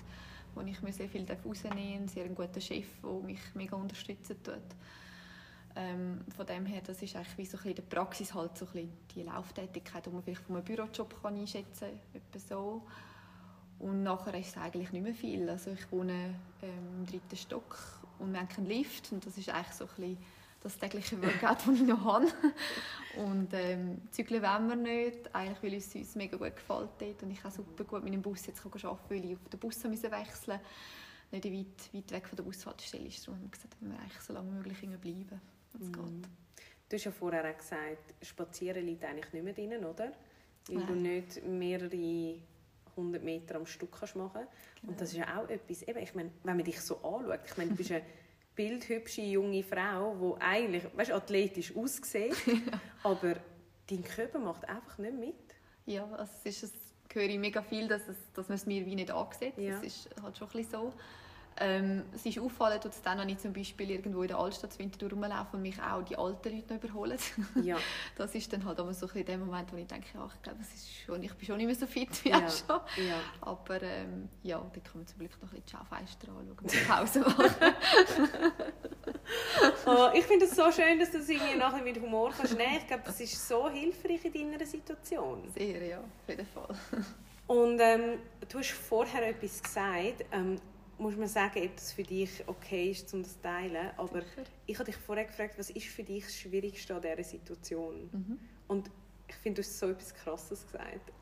wo 0.54 0.60
ich 0.60 0.80
mir 0.82 0.92
sehr 0.92 1.08
viel 1.08 1.26
rausnehmen 1.28 1.56
darf, 1.56 1.76
einen 1.76 2.08
sehr 2.08 2.28
guten 2.28 2.60
Chef, 2.60 2.86
der 3.02 3.10
mich 3.22 3.40
mega 3.54 3.74
unterstützen 3.76 4.40
tut. 4.42 4.54
Ähm, 5.76 6.20
von 6.36 6.46
dem 6.46 6.64
her, 6.66 6.80
das 6.86 7.02
ist 7.02 7.16
eigentlich 7.16 7.36
wie 7.38 7.44
so 7.46 7.56
ein 7.58 7.64
bisschen 7.64 7.70
in 7.70 7.76
der 7.76 7.82
Praxis 7.96 8.32
halt 8.32 8.56
so 8.56 8.64
ein 8.66 8.72
bisschen 8.72 8.92
die 9.16 9.22
Lauftätigkeit, 9.24 10.06
die 10.06 10.10
man 10.10 10.22
vielleicht 10.22 10.42
von 10.42 10.54
einem 10.56 10.64
Bürojob 10.64 11.20
kann 11.20 11.34
einschätzen 11.34 11.88
kann, 12.12 12.22
etwa 12.22 12.38
so. 12.38 12.82
Und 13.84 14.02
nachher 14.02 14.32
ist 14.38 14.48
es 14.48 14.56
eigentlich 14.56 14.92
nicht 14.92 15.02
mehr 15.02 15.12
viel. 15.12 15.46
Also 15.50 15.72
ich 15.72 15.92
wohne 15.92 16.34
ähm, 16.62 17.00
im 17.00 17.06
dritten 17.06 17.36
Stock 17.36 17.76
und 18.18 18.32
wir 18.32 18.40
haben 18.40 18.48
keinen 18.48 18.64
Lift 18.64 19.12
und 19.12 19.26
das 19.26 19.36
ist 19.36 19.50
eigentlich 19.50 19.74
so 19.74 19.84
ein 19.84 19.90
bisschen 19.96 20.18
das 20.62 20.78
tägliche 20.78 21.22
Workout, 21.22 21.58
das 21.66 21.74
ich 21.74 21.82
noch 21.82 22.02
habe. 22.02 22.26
Und 23.18 23.52
ähm, 23.52 24.00
zügeln 24.10 24.42
wollen 24.42 24.68
wir 24.70 24.76
nicht, 24.76 25.34
eigentlich 25.34 25.62
weil 25.62 25.74
es 25.74 25.94
uns 25.94 26.14
mega 26.14 26.38
gut 26.38 26.56
gefällt 26.56 26.88
dort 26.98 27.22
und 27.22 27.30
ich 27.30 27.44
auch 27.44 27.50
super 27.50 27.84
gut 27.84 28.02
mit 28.02 28.14
dem 28.14 28.22
Bus 28.22 28.46
jetzt 28.46 28.64
arbeiten 28.64 28.80
kann, 28.80 28.98
weil 29.10 29.24
ich 29.26 29.34
auf 29.34 29.48
den 29.50 29.60
Bus 29.60 29.84
müssen 29.84 30.10
wechseln 30.10 30.58
nicht 31.30 31.44
weit, 31.44 31.94
weit 31.94 32.10
weg 32.10 32.26
von 32.26 32.36
der 32.36 32.42
Bushaltestelle 32.44 33.06
ist. 33.06 33.26
Darum 33.26 33.38
haben 33.38 33.44
wir 33.44 33.50
gesagt, 33.50 33.76
wir 33.78 33.98
eigentlich 33.98 34.20
so 34.20 34.32
lange 34.32 34.50
wie 34.50 34.54
möglich 34.54 34.80
bleiben, 34.80 35.40
wenn 35.74 35.82
es 35.82 35.92
geht. 35.92 36.28
Du 36.88 36.96
hast 36.96 37.04
ja 37.04 37.10
vorher 37.12 37.50
auch 37.50 37.58
gesagt, 37.58 38.14
Spazieren 38.22 38.86
liegt 38.86 39.04
eigentlich 39.04 39.32
nicht 39.34 39.44
mehr 39.44 39.52
drin, 39.52 39.84
oder? 39.84 40.12
Weil 40.68 40.76
Nein. 40.78 40.86
du 40.86 40.94
nicht 40.94 41.46
mehrere 41.46 42.40
hundert 42.96 43.22
Meter 43.22 43.56
am 43.56 43.66
Stück 43.66 43.96
kannst 43.98 44.16
machen 44.16 44.46
Und 44.86 45.00
das 45.00 45.10
ist 45.10 45.18
ja 45.18 45.38
auch 45.38 45.48
etwas, 45.48 45.82
eben, 45.82 45.98
ich 45.98 46.14
meine, 46.14 46.30
wenn 46.42 46.56
man 46.56 46.64
dich 46.64 46.80
so 46.80 46.96
anschaut, 46.96 47.40
ich 47.44 47.56
meine, 47.56 47.70
du 47.70 47.76
bist 47.76 47.90
eine 47.92 48.02
bildhübsche 48.54 49.22
junge 49.22 49.62
Frau, 49.62 50.36
die 50.36 50.42
eigentlich, 50.42 50.84
weißt, 50.96 51.12
athletisch 51.12 51.74
aussieht, 51.76 52.36
aber 53.02 53.36
dein 53.88 54.04
Körper 54.04 54.38
macht 54.38 54.68
einfach 54.68 54.98
nicht 54.98 55.18
mit. 55.18 55.34
Ja, 55.86 56.04
also 56.12 56.32
es 56.44 56.62
ist, 56.62 56.62
es 56.64 56.72
höre 57.12 57.28
ich 57.28 57.38
mega 57.38 57.62
viel, 57.62 57.88
dass, 57.88 58.08
es, 58.08 58.16
dass 58.32 58.48
man 58.48 58.56
es 58.56 58.66
mir 58.66 58.84
wie 58.84 58.94
nicht 58.94 59.10
angesehen 59.10 59.52
Ja. 59.56 59.74
Das 59.74 59.84
ist 59.84 60.10
halt 60.22 60.36
schon 60.36 60.48
ein 60.48 60.52
bisschen 60.52 60.70
so. 60.70 60.92
Ähm, 61.60 62.02
es 62.14 62.26
ist 62.26 62.38
auffallend, 62.40 62.84
es 62.84 63.00
dann, 63.02 63.18
wenn 63.18 63.28
ich 63.28 63.38
zum 63.38 63.52
Beispiel 63.52 63.90
irgendwo 63.92 64.22
in 64.22 64.28
der 64.28 64.38
Altstadt 64.38 64.72
zu 64.72 64.78
Winterthur 64.80 65.10
rumlaufe 65.10 65.50
und 65.56 65.62
mich 65.62 65.80
auch 65.80 66.02
die 66.02 66.16
alten 66.16 66.48
Leute 66.56 66.74
noch 66.74 66.82
überholen. 66.82 67.18
Ja, 67.62 67.76
Das 68.16 68.34
ist 68.34 68.52
dann 68.52 68.64
halt 68.64 68.78
immer 68.80 68.92
so 68.92 69.08
ein 69.14 69.24
der 69.24 69.38
Moment, 69.38 69.72
wo 69.72 69.76
ich 69.76 69.86
denke, 69.86 70.06
ja, 70.14 70.28
ich 70.34 70.42
glaube, 70.42 70.58
es 70.60 70.74
ist 70.74 70.88
schon, 71.06 71.22
ich 71.22 71.32
bin 71.34 71.46
schon 71.46 71.56
nicht 71.58 71.66
mehr 71.66 71.74
so 71.76 71.86
fit 71.86 72.24
wie 72.24 72.30
Ja. 72.30 72.38
auch 72.38 72.50
schon. 72.50 73.06
ja. 73.06 73.20
Aber 73.40 73.80
ähm, 73.82 74.28
ja, 74.42 74.58
da 74.58 74.80
kann 74.80 74.96
man 75.00 75.06
zum 75.06 75.18
Glück 75.18 75.30
noch 75.42 75.52
ein 75.52 75.60
bisschen 75.60 75.64
die 75.66 75.70
Schaufenster 75.70 76.28
anschauen 76.28 76.50
und 76.50 76.88
Pause 76.88 77.20
machen. 77.20 77.74
Oh, 79.86 80.08
ich 80.14 80.24
finde 80.24 80.44
es 80.46 80.54
so 80.56 80.70
schön, 80.70 80.98
dass 80.98 81.10
du 81.10 81.18
es 81.18 81.28
irgendwie 81.28 81.56
nachher 81.56 81.82
mit 81.82 82.00
Humor 82.00 82.30
kannst 82.36 82.56
nehmen. 82.56 82.76
Ich 82.78 82.86
glaube, 82.86 83.02
das 83.06 83.20
ist 83.20 83.48
so 83.48 83.68
hilfreich 83.70 84.24
in 84.24 84.50
deiner 84.52 84.66
Situation. 84.66 85.42
Sehr, 85.54 85.82
ja, 85.86 85.98
auf 85.98 86.28
jeden 86.28 86.46
Fall. 86.46 86.68
Und 87.46 87.78
ähm, 87.80 88.18
du 88.48 88.58
hast 88.58 88.70
vorher 88.72 89.28
etwas 89.28 89.62
gesagt, 89.62 90.24
ähm, 90.32 90.56
muss 90.98 91.16
man 91.16 91.28
sagen, 91.28 91.62
ob 91.64 91.76
das 91.76 91.92
für 91.92 92.02
dich 92.02 92.42
okay 92.46 92.90
ist, 92.90 93.12
um 93.14 93.22
das 93.22 93.34
zu 93.34 93.42
teilen. 93.42 93.90
Aber 93.96 94.20
Sicher. 94.22 94.44
ich 94.66 94.78
habe 94.78 94.84
dich 94.84 94.96
vorher 94.96 95.24
gefragt, 95.24 95.54
was 95.58 95.70
ist 95.70 95.86
für 95.86 96.02
dich 96.02 96.24
das 96.24 96.36
Schwierigste 96.36 96.94
an 96.94 97.02
dieser 97.02 97.24
Situation? 97.24 98.08
Mhm. 98.12 98.38
Und 98.68 98.90
ich 99.28 99.34
finde, 99.36 99.62
du 99.62 99.66
hast 99.66 99.78
so 99.78 99.88
etwas 99.88 100.14
Krasses 100.14 100.64
gesagt. 100.64 101.12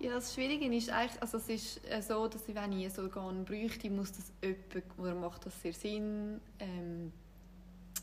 Ja, 0.00 0.14
das 0.14 0.34
Schwierige 0.34 0.74
ist 0.74 0.90
eigentlich, 0.90 1.22
also 1.22 1.38
es 1.38 1.48
ist 1.48 1.80
äh, 1.88 2.02
so, 2.02 2.26
dass 2.26 2.48
ich, 2.48 2.54
wenn 2.54 2.72
ich 2.72 2.98
ein 2.98 3.04
Organ 3.04 3.44
bräuchte, 3.44 3.90
muss 3.90 4.12
das 4.12 4.32
jemand, 4.42 4.98
oder 4.98 5.14
macht 5.14 5.46
das 5.46 5.60
sehr 5.62 5.72
Sinn, 5.72 6.40
ähm, 6.58 7.12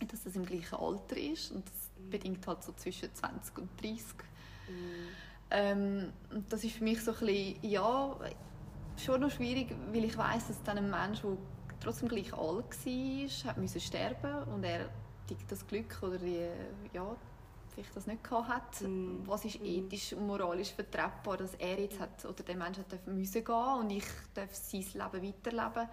dass 0.08 0.24
das 0.24 0.36
im 0.36 0.46
gleichen 0.46 0.76
Alter 0.76 1.18
ist 1.18 1.52
und 1.52 1.66
das 1.66 2.10
bedingt 2.10 2.46
halt 2.48 2.64
so 2.64 2.72
zwischen 2.74 3.14
20 3.14 3.58
und 3.58 3.70
30. 3.82 4.06
Ähm, 5.52 6.14
und 6.32 6.52
das 6.52 6.64
ist 6.64 6.76
für 6.78 6.84
mich 6.84 7.02
so 7.02 7.12
ein 7.12 7.20
bisschen, 7.20 7.70
ja, 7.70 8.18
schon 8.98 9.22
noch 9.22 9.32
schwierig, 9.32 9.76
weil 9.92 10.04
ich 10.04 10.18
weiß, 10.18 10.48
dass 10.48 10.64
dann 10.64 10.78
ein 10.78 10.90
Mensch, 10.90 11.22
der 11.22 11.38
trotzdem 11.80 12.10
gleich 12.10 12.34
alt 12.34 12.86
war, 12.86 13.50
hat 13.50 13.58
müssen 13.58 13.82
sterben 13.82 14.44
und 14.54 14.64
er 14.64 14.90
das 15.48 15.66
Glück 15.66 15.98
oder 16.02 16.18
die, 16.18 16.46
ja, 16.94 17.16
vielleicht 17.74 17.96
das 17.96 18.08
nicht 18.08 18.24
gehabt 18.24 18.50
hat. 18.50 18.82
Mm. 18.82 19.26
Was 19.26 19.46
ist 19.46 19.62
Mm. 19.62 19.66
ethisch 19.66 20.14
und 20.14 20.28
moralisch 20.28 20.74
vertretbar, 20.74 21.38
dass 21.38 21.56
er 21.56 21.80
jetzt 21.80 22.00
hat, 22.00 22.26
oder 22.26 22.44
der 22.44 22.56
Mensch 22.56 22.78
hat 22.78 23.08
müssen 23.08 23.44
gehen 23.44 23.80
und 23.80 23.90
ich 23.92 24.04
darf 24.34 24.54
sein 24.54 24.82
Leben 24.82 25.28
weiterleben. 25.28 25.90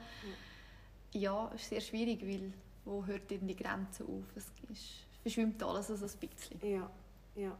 Ja, 1.13 1.51
es 1.55 1.63
ist 1.63 1.69
sehr 1.71 1.81
schwierig, 1.81 2.21
weil 2.23 2.53
wo 2.85 3.05
hört 3.05 3.31
denn 3.31 3.47
die 3.47 3.57
Grenze 3.57 4.05
auf? 4.05 4.25
Es 4.35 4.47
ist, 4.71 5.07
verschwimmt 5.23 5.63
alles 5.63 5.89
so 5.89 5.95
ein 5.95 6.29
bisschen. 6.29 6.61
Ja, 6.69 6.91
ja. 7.37 7.57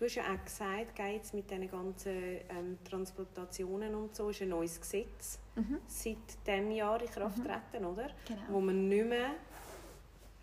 Du 0.00 0.06
hast 0.06 0.14
ja 0.14 0.22
auch 0.22 0.42
gesagt, 0.42 0.98
jetzt 0.98 1.34
mit 1.34 1.50
diesen 1.50 1.70
ganzen 1.70 2.10
ähm, 2.48 2.78
Transplantationen 2.88 3.94
und 3.94 4.16
so 4.16 4.30
ist 4.30 4.40
ein 4.40 4.48
neues 4.48 4.80
Gesetz 4.80 5.38
Mhm. 5.56 5.76
seit 5.88 6.16
diesem 6.46 6.70
Jahr 6.70 7.02
in 7.02 7.10
Kraft 7.10 7.36
getreten, 7.36 7.84
oder? 7.84 8.08
Genau. 8.26 8.40
Wo 8.48 8.60
man 8.62 8.88
nicht 8.88 9.04
mehr 9.06 9.32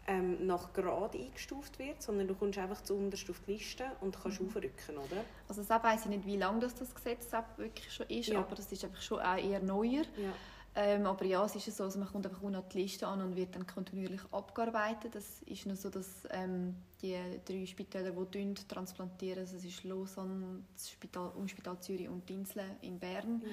ähm, 0.05 0.45
nach 0.45 0.71
Grad 0.73 1.15
eingestuft 1.15 1.79
wird, 1.79 2.03
sondern 2.03 2.27
du 2.27 2.35
kommst 2.35 2.59
einfach 2.59 2.83
zuunterst 2.83 3.27
auf 3.31 3.39
die 3.47 3.53
Liste 3.53 3.85
und 4.01 4.15
kannst 4.21 4.39
Mhm. 4.39 4.47
aufrücken, 4.47 4.95
oder? 4.95 5.23
Also 5.49 5.63
das 5.63 5.83
weiß 5.83 6.01
ich 6.01 6.09
nicht, 6.11 6.25
wie 6.27 6.37
lange 6.37 6.59
das, 6.59 6.75
das 6.75 6.93
Gesetz 6.93 7.27
wirklich 7.57 7.91
schon 7.91 8.05
ist, 8.09 8.27
Ja. 8.27 8.37
aber 8.39 8.55
das 8.55 8.71
ist 8.71 8.83
einfach 8.85 9.01
schon 9.01 9.19
auch 9.21 9.37
eher 9.37 9.59
neuer. 9.59 10.03
Ja. 10.17 10.33
Ähm, 10.79 11.07
aber 11.07 11.25
ja, 11.25 11.43
es 11.43 11.55
ist 11.55 11.75
so, 11.75 11.85
also 11.85 11.97
man 11.97 12.07
kommt 12.07 12.27
einfach 12.27 12.43
an 12.43 12.63
die 12.71 12.81
Liste 12.83 13.07
an 13.07 13.19
und 13.21 13.35
wird 13.35 13.55
dann 13.55 13.65
kontinuierlich 13.65 14.21
abgearbeitet. 14.31 15.15
Das 15.15 15.41
ist 15.47 15.65
nur 15.65 15.75
so, 15.75 15.89
dass 15.89 16.07
ähm, 16.29 16.75
die 17.01 17.17
drei 17.43 17.65
Spitäler, 17.65 18.11
die 18.11 18.25
tun, 18.39 18.53
transplantieren, 18.67 19.39
also 19.39 19.55
es 19.57 19.65
ist 19.65 19.83
Lausanne, 19.83 20.61
das 20.75 20.91
Spital, 20.91 21.29
Umspital 21.31 21.79
Zürich 21.79 22.07
und 22.07 22.29
Dinsle 22.29 22.77
in 22.81 22.99
Bern, 22.99 23.41
Ja. 23.43 23.49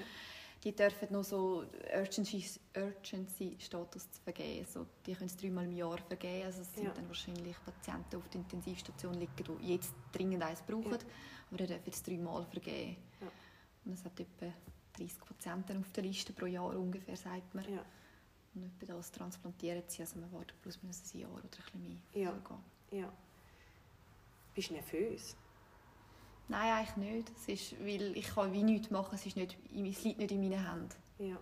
die 0.65 0.77
dürfen 0.77 1.09
noch 1.13 1.25
so 1.25 1.65
Urgency, 1.97 2.45
Urgency 2.77 3.57
vergeben. 4.23 4.67
Also 4.67 4.87
die 5.07 5.15
können 5.15 5.31
es 5.31 5.37
dreimal 5.39 5.65
im 5.65 5.73
Jahr 5.73 5.97
vergeben. 5.97 6.45
Also 6.45 6.61
es 6.61 6.75
sind 6.75 6.85
Ja. 6.85 6.91
dann 6.93 7.09
wahrscheinlich 7.09 7.57
Patienten 7.65 8.17
auf 8.17 8.29
der 8.29 8.43
Intensivstation 8.43 9.15
liegen, 9.15 9.33
die 9.63 9.73
jetzt 9.73 9.95
dringend 10.13 10.43
eins 10.43 10.61
brauchen, 10.61 10.91
Ja. 10.93 10.99
aber 11.49 11.57
die 11.57 11.67
dürfen 11.69 11.91
es 11.91 12.03
dreimal 12.03 12.45
vergeben. 12.45 12.97
Und 13.87 13.93
es 13.95 14.05
hat 14.05 14.21
etwa 14.21 14.53
30 14.99 15.19
Patienten 15.21 15.79
auf 15.81 15.91
der 15.93 16.05
Liste 16.05 16.33
pro 16.33 16.47
Jahr 16.47 16.77
ungefähr, 16.79 17.17
sagt 17.17 17.55
man. 17.55 17.65
Ja. 17.65 17.85
Und 18.55 18.65
etwa 18.65 18.95
das 18.95 19.11
transplantieren 19.11 19.83
sie, 19.89 20.03
also 20.03 20.19
man 20.19 20.33
wartet 20.33 20.61
plus 20.63 20.81
minus 20.83 21.03
ein 21.13 21.21
Jahr 21.21 21.31
oder 21.33 21.43
ein 21.43 21.51
bisschen 21.51 21.83
mehr. 21.83 22.23
Ja. 22.25 22.33
sogar. 22.33 22.61
ja. 22.93 23.13
Bist 24.55 24.71
du 24.71 24.75
nervös? 24.75 25.37
Nein, 26.47 26.73
eigentlich 26.73 26.97
nicht. 26.97 27.33
Es 27.37 27.49
ist, 27.49 27.81
weil 27.81 28.17
ich 28.17 28.29
kann 28.29 28.53
wie 28.53 28.63
nichts 28.63 28.91
machen, 28.91 29.15
es, 29.15 29.27
ist 29.27 29.37
nicht, 29.37 29.57
es 29.75 30.05
liegt 30.05 30.19
nicht 30.19 30.31
in 30.31 30.41
meinen 30.41 30.71
Händen. 30.71 30.95
Ja. 31.19 31.39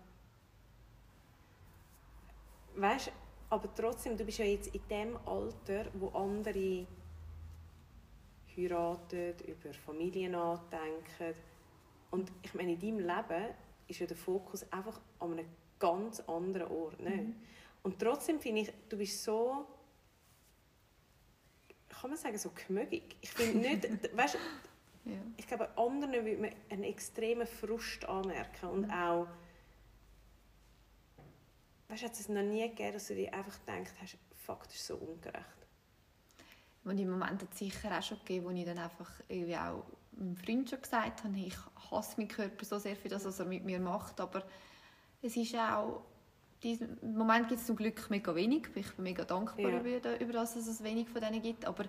Weißt 2.77 3.09
du, 3.09 3.11
aber 3.51 3.75
trotzdem, 3.75 4.17
du 4.17 4.25
bist 4.25 4.39
ja 4.39 4.47
jetzt 4.47 4.75
in 4.75 4.81
dem 4.89 5.17
Alter, 5.27 5.87
wo 5.95 6.09
andere 6.11 6.87
heiraten, 8.57 9.35
über 9.47 9.75
Familien 9.75 10.33
nachdenken. 10.33 11.35
Und 12.13 12.31
ich 12.43 12.55
meine, 12.55 12.75
in 12.75 12.79
deinem 12.79 12.99
Leben 13.01 13.55
ist 13.89 13.99
ja 13.99 14.07
der 14.07 14.17
Fokus 14.17 14.71
einfach 14.73 15.01
an 15.19 15.33
einem 15.33 15.47
ganz 15.81 16.21
anderen 16.21 16.69
Ort. 16.71 17.01
Ne? 17.01 17.11
Mhm. 17.11 17.37
Und 17.83 17.99
trotzdem 17.99 18.39
finde 18.39 18.61
ich, 18.61 18.73
du 18.89 18.97
bist 18.97 19.25
so, 19.25 19.67
kann 21.89 22.11
man 22.11 22.19
sagen, 22.19 22.39
so 22.39 22.51
gemögig. 22.51 23.17
Ich 23.21 23.31
finde 23.33 23.59
nicht, 23.69 24.17
weißt, 24.17 24.39
Ja. 25.05 25.13
ich 25.37 25.47
glaube, 25.49 25.77
anderen 25.77 26.13
würde 26.25 26.37
man 26.41 26.51
einen 26.71 26.85
extremen 26.85 27.47
Frust 27.47 28.05
anmerken 28.05 28.69
und 28.69 28.83
Mhm. 28.87 28.91
auch 28.93 29.27
weißt 31.89 32.03
du, 32.03 32.07
hat 32.07 32.13
es 32.15 32.29
noch 32.29 32.43
nie 32.43 32.63
gegeben, 32.69 32.93
dass 32.95 33.09
du 33.09 33.15
dir 33.15 33.33
einfach 33.35 33.59
gedacht 33.67 33.95
hast, 34.01 34.17
fuck, 34.47 34.65
das 34.65 34.75
ist 34.77 34.87
so 34.87 34.97
ungerecht. 34.97 35.45
Und 36.85 36.99
im 36.99 37.11
Moment 37.11 37.43
hat 37.43 37.53
es 37.53 37.59
sicher 37.59 37.97
auch 37.97 38.03
schon 38.03 38.19
gegeben, 38.21 38.47
wo 38.47 38.51
ich 38.51 38.65
dann 38.65 38.79
einfach 38.79 39.11
irgendwie 39.29 39.57
auch 39.57 39.85
meinem 40.13 40.37
Freund 40.37 40.71
schon 40.71 40.81
gesagt 40.81 41.25
habe, 41.25 41.39
ich 41.39 41.57
hasse 41.91 42.17
meinen 42.19 42.29
Körper 42.29 42.65
so 42.65 42.79
sehr 42.79 42.97
für 42.97 43.09
das, 43.09 43.25
was 43.25 43.41
er 43.41 43.47
mit 43.47 43.65
mir 43.65 43.81
macht, 43.81 44.21
aber 44.21 44.43
es 45.23 45.37
ist 45.37 45.55
auch, 45.55 46.03
im 46.63 47.17
Moment 47.17 47.49
gibt 47.49 47.61
es 47.61 47.67
zum 47.67 47.77
Glück 47.77 48.09
mega 48.11 48.35
wenig, 48.35 48.69
ich 48.75 48.93
bin 48.93 49.05
mega 49.05 49.25
dankbar 49.25 49.71
Ja. 49.71 49.81
über, 49.81 50.21
über 50.21 50.33
das, 50.33 50.55
dass 50.55 50.67
es 50.67 50.83
wenig 50.83 51.09
von 51.09 51.21
denen 51.21 51.43
gibt, 51.43 51.65
aber 51.65 51.85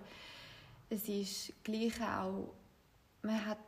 es 0.90 1.08
ist 1.08 1.52
gleich 1.62 2.00
auch, 2.00 2.52
man 3.22 3.44
hat, 3.46 3.58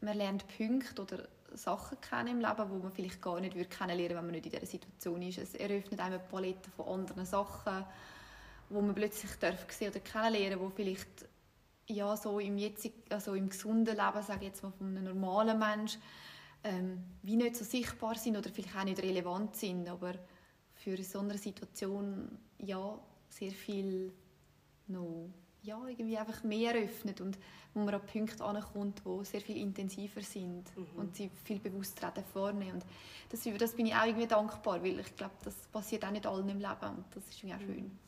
man 0.00 0.16
lernt 0.16 0.44
Punkte 0.56 1.02
oder 1.02 1.28
Sachen 1.54 2.00
kennen 2.00 2.28
im 2.28 2.40
Leben, 2.40 2.70
die 2.70 2.82
man 2.82 2.92
vielleicht 2.92 3.20
gar 3.20 3.40
nicht 3.40 3.54
würde 3.54 3.68
kennenlernen 3.68 4.16
wenn 4.16 4.24
man 4.24 4.32
nicht 4.32 4.46
in 4.46 4.52
dieser 4.52 4.66
Situation 4.66 5.22
ist. 5.22 5.38
Es 5.38 5.54
eröffnet 5.54 6.00
einem 6.00 6.14
eine 6.14 6.22
Palette 6.22 6.70
von 6.70 6.88
anderen 6.88 7.26
Sachen, 7.26 7.84
wo 8.70 8.80
man 8.80 8.94
plötzlich 8.94 9.32
darf 9.38 9.70
sehen 9.70 9.90
oder 9.90 10.00
kennenlernen, 10.00 10.60
wo 10.60 10.70
vielleicht 10.70 11.26
ja 11.88 12.16
so 12.16 12.38
im 12.38 12.58
jetzigen, 12.58 13.02
also 13.10 13.34
im 13.34 13.48
gesunden 13.48 13.96
Leben, 13.96 14.22
sage 14.22 14.40
ich 14.40 14.48
jetzt 14.48 14.62
mal 14.62 14.72
von 14.72 14.96
einem 14.96 15.04
normalen 15.04 15.58
Mensch, 15.58 15.98
ähm, 16.64 17.02
wie 17.22 17.36
nicht 17.36 17.56
so 17.56 17.64
sichtbar 17.64 18.14
sind 18.14 18.36
oder 18.36 18.50
vielleicht 18.50 18.76
auch 18.76 18.84
nicht 18.84 19.02
relevant 19.02 19.56
sind, 19.56 19.88
aber 19.88 20.14
für 20.74 21.02
so 21.02 21.20
eine 21.20 21.38
Situation 21.38 22.38
ja 22.58 22.98
sehr 23.28 23.52
viel 23.52 24.12
noch 24.88 25.30
ja, 25.62 25.80
irgendwie 25.86 26.18
einfach 26.18 26.42
mehr 26.42 26.74
öffnet 26.74 27.20
und 27.20 27.38
wo 27.72 27.80
man 27.80 27.94
an 27.94 28.00
Punkte 28.04 28.44
ankommt, 28.44 29.00
die 29.04 29.24
sehr 29.24 29.40
viel 29.40 29.58
intensiver 29.58 30.20
sind 30.20 30.64
mhm. 30.76 30.86
und 30.96 31.16
sie 31.16 31.30
viel 31.44 31.60
bewusster 31.60 32.12
vornehmen. 32.32 32.74
Und 32.74 32.84
das, 33.30 33.48
das 33.58 33.72
bin 33.72 33.86
ich 33.86 33.94
auch 33.94 34.04
irgendwie 34.04 34.26
dankbar, 34.26 34.82
weil 34.82 34.98
ich 34.98 35.16
glaube, 35.16 35.34
das 35.44 35.54
passiert 35.72 36.04
auch 36.04 36.10
nicht 36.10 36.26
allen 36.26 36.48
im 36.48 36.58
Leben 36.58 36.96
und 36.96 37.04
das 37.14 37.24
ist 37.28 37.42
irgendwie 37.42 37.54
auch 37.54 37.60
schön. 37.60 37.84
Mhm. 37.84 37.98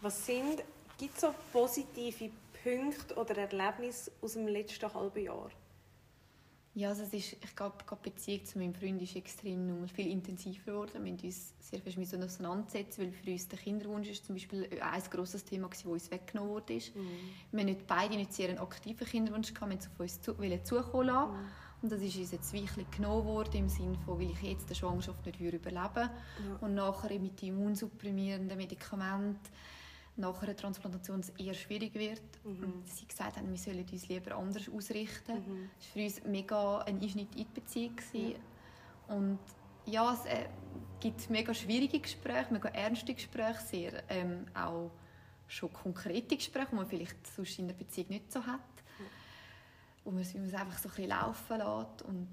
Was 0.00 0.26
sind, 0.26 0.64
gibt 0.98 1.14
es 1.14 1.20
so 1.20 1.34
positive 1.52 2.30
Punkte 2.66 3.14
oder 3.14 3.36
Erlebnisse 3.38 4.10
aus 4.20 4.32
dem 4.32 4.48
letzten 4.48 4.92
halben 4.92 5.22
Jahr? 5.22 5.50
Ja, 6.74 6.90
also 6.90 7.04
es 7.04 7.14
ist, 7.14 7.36
ich 7.42 7.56
glaube, 7.56 7.76
die 7.80 8.10
Beziehung 8.10 8.44
zu 8.44 8.58
meinem 8.58 8.74
Freund 8.74 9.00
ist 9.00 9.16
extrem 9.16 9.80
noch 9.80 9.88
viel 9.88 10.10
intensiver 10.10 10.72
geworden. 10.72 11.04
Wir 11.04 11.12
haben 11.12 11.24
uns 11.24 11.54
sehr 11.60 11.80
viel 11.80 11.96
mit 11.96 12.22
auseinandersetzen, 12.22 13.02
weil 13.02 13.12
für 13.12 13.30
uns 13.30 13.48
der 13.48 13.58
Kinderwunsch 13.58 14.08
ist 14.08 14.26
zum 14.26 14.34
Beispiel 14.34 14.68
ein 14.82 15.02
grosses 15.10 15.44
Thema, 15.44 15.68
das 15.68 15.84
uns 15.84 16.10
weggenommen 16.10 16.50
wurde. 16.50 16.74
Mhm. 16.74 17.08
Wir 17.52 17.60
haben 17.60 17.66
nicht 17.66 17.86
beide 17.86 18.16
nicht 18.16 18.34
sehr 18.34 18.50
einen 18.50 18.58
aktiven 18.58 19.06
Kinderwunsch 19.06 19.54
gehabt, 19.54 19.72
wir 19.72 19.78
auf 19.78 20.00
uns 20.00 20.20
zu, 20.20 20.34
zukommen 20.64 21.06
lassen. 21.06 21.32
Mhm. 21.32 21.48
Und 21.82 21.92
das 21.92 22.02
ist 22.02 22.16
uns 22.16 22.32
jetzt 22.32 22.52
wirklich 22.52 22.90
genommen 22.90 23.24
worden, 23.24 23.56
im 23.56 23.68
Sinne 23.68 23.96
von, 24.04 24.18
weil 24.18 24.30
ich 24.30 24.42
jetzt 24.42 24.68
die 24.68 24.74
Schwangerschaft 24.74 25.24
nicht 25.24 25.40
überleben 25.40 25.72
würde. 25.72 26.00
Ja. 26.00 26.56
Und 26.60 26.74
nachher 26.74 27.18
mit 27.18 27.42
immunsupprimierenden 27.42 28.56
Medikamenten 28.58 29.38
nach 30.16 30.42
einer 30.42 30.56
Transplantation 30.56 31.22
eher 31.38 31.54
schwierig 31.54 31.94
wird. 31.94 32.22
Mhm. 32.44 32.64
Und 32.64 32.88
sie 32.88 33.06
gesagt 33.06 33.36
haben, 33.36 33.50
wir 33.50 33.58
sollen 33.58 33.84
uns 33.90 34.08
lieber 34.08 34.36
anders 34.36 34.68
ausrichten. 34.68 35.34
Mhm. 35.34 35.70
Das 35.78 35.88
war 35.88 35.92
für 35.92 36.04
uns 36.04 36.24
mega 36.24 36.78
ein 36.78 37.00
Einschnitt 37.00 37.34
in 37.34 37.46
die 37.46 37.60
Beziehung. 37.60 37.96
Ja. 38.12 39.14
Und 39.14 39.38
ja, 39.84 40.12
es 40.12 40.24
äh, 40.24 40.46
gibt 41.00 41.28
mega 41.30 41.54
schwierige 41.54 42.00
Gespräche, 42.00 42.52
mega 42.52 42.68
ernste 42.70 43.14
Gespräche, 43.14 43.60
sehr 43.60 44.02
ähm, 44.08 44.46
auch 44.54 44.90
schon 45.46 45.72
konkrete 45.72 46.36
Gespräche, 46.36 46.68
die 46.72 46.76
man 46.76 46.86
vielleicht 46.86 47.26
sonst 47.26 47.58
in 47.58 47.68
der 47.68 47.74
Beziehung 47.74 48.08
nicht 48.08 48.32
so 48.32 48.44
hat. 48.44 48.60
Ja. 48.98 49.04
Wo 50.04 50.10
man 50.10 50.22
es 50.22 50.34
einfach 50.34 50.78
so 50.78 50.88
ein 50.88 50.94
bisschen 50.94 51.08
laufen 51.08 51.58
lässt. 51.58 52.02
Und 52.02 52.28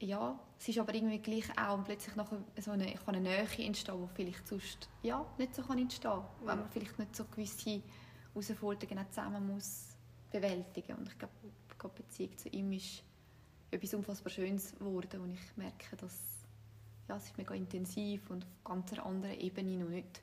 ja, 0.00 0.38
es 0.64 0.68
ist 0.68 0.78
aber 0.78 0.94
irgendwie 0.94 1.18
gleich 1.18 1.44
auch 1.58 1.84
plötzlich 1.84 2.16
nachher 2.16 2.38
so 2.58 2.70
eine, 2.70 2.94
kann 2.94 3.14
eine 3.14 3.20
Nähe 3.20 3.66
entstehen, 3.66 3.98
die 4.00 4.14
vielleicht 4.14 4.48
sonst 4.48 4.88
ja, 5.02 5.26
nicht 5.36 5.54
so 5.54 5.60
kann 5.60 5.78
entstehen 5.78 6.10
kann, 6.10 6.22
ja. 6.40 6.46
wenn 6.46 6.58
man 6.60 6.70
vielleicht 6.70 6.98
nicht 6.98 7.14
so 7.14 7.26
gewisse 7.26 7.82
Herausforderungen 8.32 9.04
zusammen 9.10 9.46
muss 9.46 9.88
bewältigen 10.30 10.96
Und 10.96 11.08
ich 11.08 11.18
glaube, 11.18 11.34
die 11.82 12.02
Beziehung 12.02 12.38
zu 12.38 12.48
ihm 12.48 12.72
ist 12.72 13.02
etwas 13.70 13.92
unfassbar 13.92 14.32
Schönes 14.32 14.74
geworden 14.74 15.20
und 15.20 15.32
ich 15.32 15.56
merke, 15.56 15.96
dass 15.96 16.46
ja, 17.10 17.16
es 17.16 17.24
ist 17.26 17.36
mega 17.36 17.54
intensiv 17.54 18.30
und 18.30 18.44
auf 18.44 18.64
ganz 18.64 18.98
anderen 18.98 19.38
Ebene 19.38 19.84
und 19.84 19.90
nicht, 19.90 20.22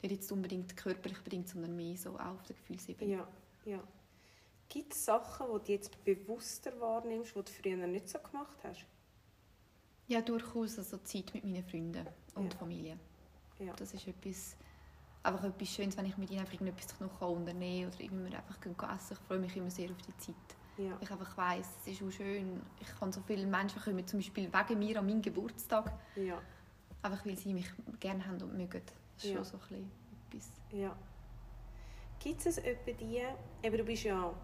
nicht 0.00 0.10
jetzt 0.10 0.32
unbedingt 0.32 0.74
körperlich 0.74 1.20
bedingt, 1.20 1.50
sondern 1.50 1.76
mehr 1.76 1.98
so 1.98 2.18
auch 2.18 2.32
auf 2.32 2.42
der 2.44 2.56
Gefühlsebene. 2.56 3.12
Ja, 3.12 3.28
ja. 3.66 3.84
Gibt 4.70 4.94
es 4.94 5.04
Sachen, 5.04 5.48
die 5.48 5.66
du 5.66 5.72
jetzt 5.72 6.02
bewusster 6.02 6.80
wahrnimmst, 6.80 7.36
die 7.36 7.42
du 7.42 7.52
früher 7.52 7.86
nicht 7.86 8.08
so 8.08 8.18
gemacht 8.20 8.56
hast? 8.64 8.86
Ja, 10.12 10.20
durchaus. 10.20 10.78
Also 10.78 10.98
Zeit 10.98 11.32
mit 11.32 11.42
meinen 11.42 11.64
Freunden 11.64 12.06
und 12.34 12.52
ja. 12.52 12.58
Familie. 12.58 12.98
Ja. 13.58 13.72
Das 13.76 13.94
ist 13.94 14.06
etwas, 14.06 14.56
einfach 15.22 15.44
etwas 15.44 15.68
Schönes, 15.68 15.96
wenn 15.96 16.04
ich 16.04 16.18
mit 16.18 16.30
ihnen 16.30 16.40
einfach 16.40 16.60
etwas 16.60 17.00
noch 17.00 17.20
unternehmen 17.22 17.90
kann 17.90 17.94
oder 17.94 18.04
irgendwie 18.04 18.36
einfach 18.36 18.60
gehen 18.60 18.76
essen. 18.94 19.16
Ich 19.18 19.26
freue 19.26 19.38
mich 19.38 19.56
immer 19.56 19.70
sehr 19.70 19.90
auf 19.90 19.96
die 20.02 20.16
Zeit. 20.18 20.34
Ja. 20.76 20.98
Ich 21.00 21.10
einfach 21.10 21.34
weiss, 21.38 21.66
es 21.80 21.92
ist 21.92 22.02
auch 22.02 22.10
schön. 22.10 22.60
Ich 22.80 22.88
kann 22.98 23.10
so 23.10 23.22
viele 23.26 23.46
Menschen 23.46 23.80
kommen, 23.80 24.06
zum 24.06 24.18
Beispiel 24.18 24.50
wegen 24.52 24.78
mir 24.78 24.98
an 24.98 25.06
meinem 25.06 25.22
Geburtstag. 25.22 25.92
Ja. 26.16 26.38
Einfach 27.00 27.24
weil 27.24 27.38
sie 27.38 27.54
mich 27.54 27.70
gerne 27.98 28.26
haben 28.26 28.40
und 28.42 28.54
mögen. 28.54 28.82
Das 29.14 29.24
ist 29.24 29.30
ja. 29.30 29.36
schon 29.36 29.44
so 29.44 29.58
ein 29.70 29.90
etwas. 30.28 30.50
Ja. 30.72 30.94
Gibt 32.18 32.44
es 32.44 32.58
etwa 32.58 32.92
die, 32.92 33.22
eben 33.62 33.76
du 33.78 33.84
bist 33.84 34.04
ja 34.04 34.34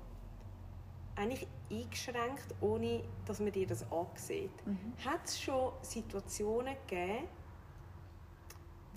eigentlich 1.18 1.46
eingeschränkt, 1.70 2.54
ohne 2.60 3.02
dass 3.26 3.40
man 3.40 3.52
dir 3.52 3.66
das 3.66 3.84
ansieht. 3.90 4.50
Mhm. 4.64 4.94
Hat 5.04 5.24
es 5.24 5.40
schon 5.40 5.72
Situationen 5.82 6.74
gegeben, 6.86 7.28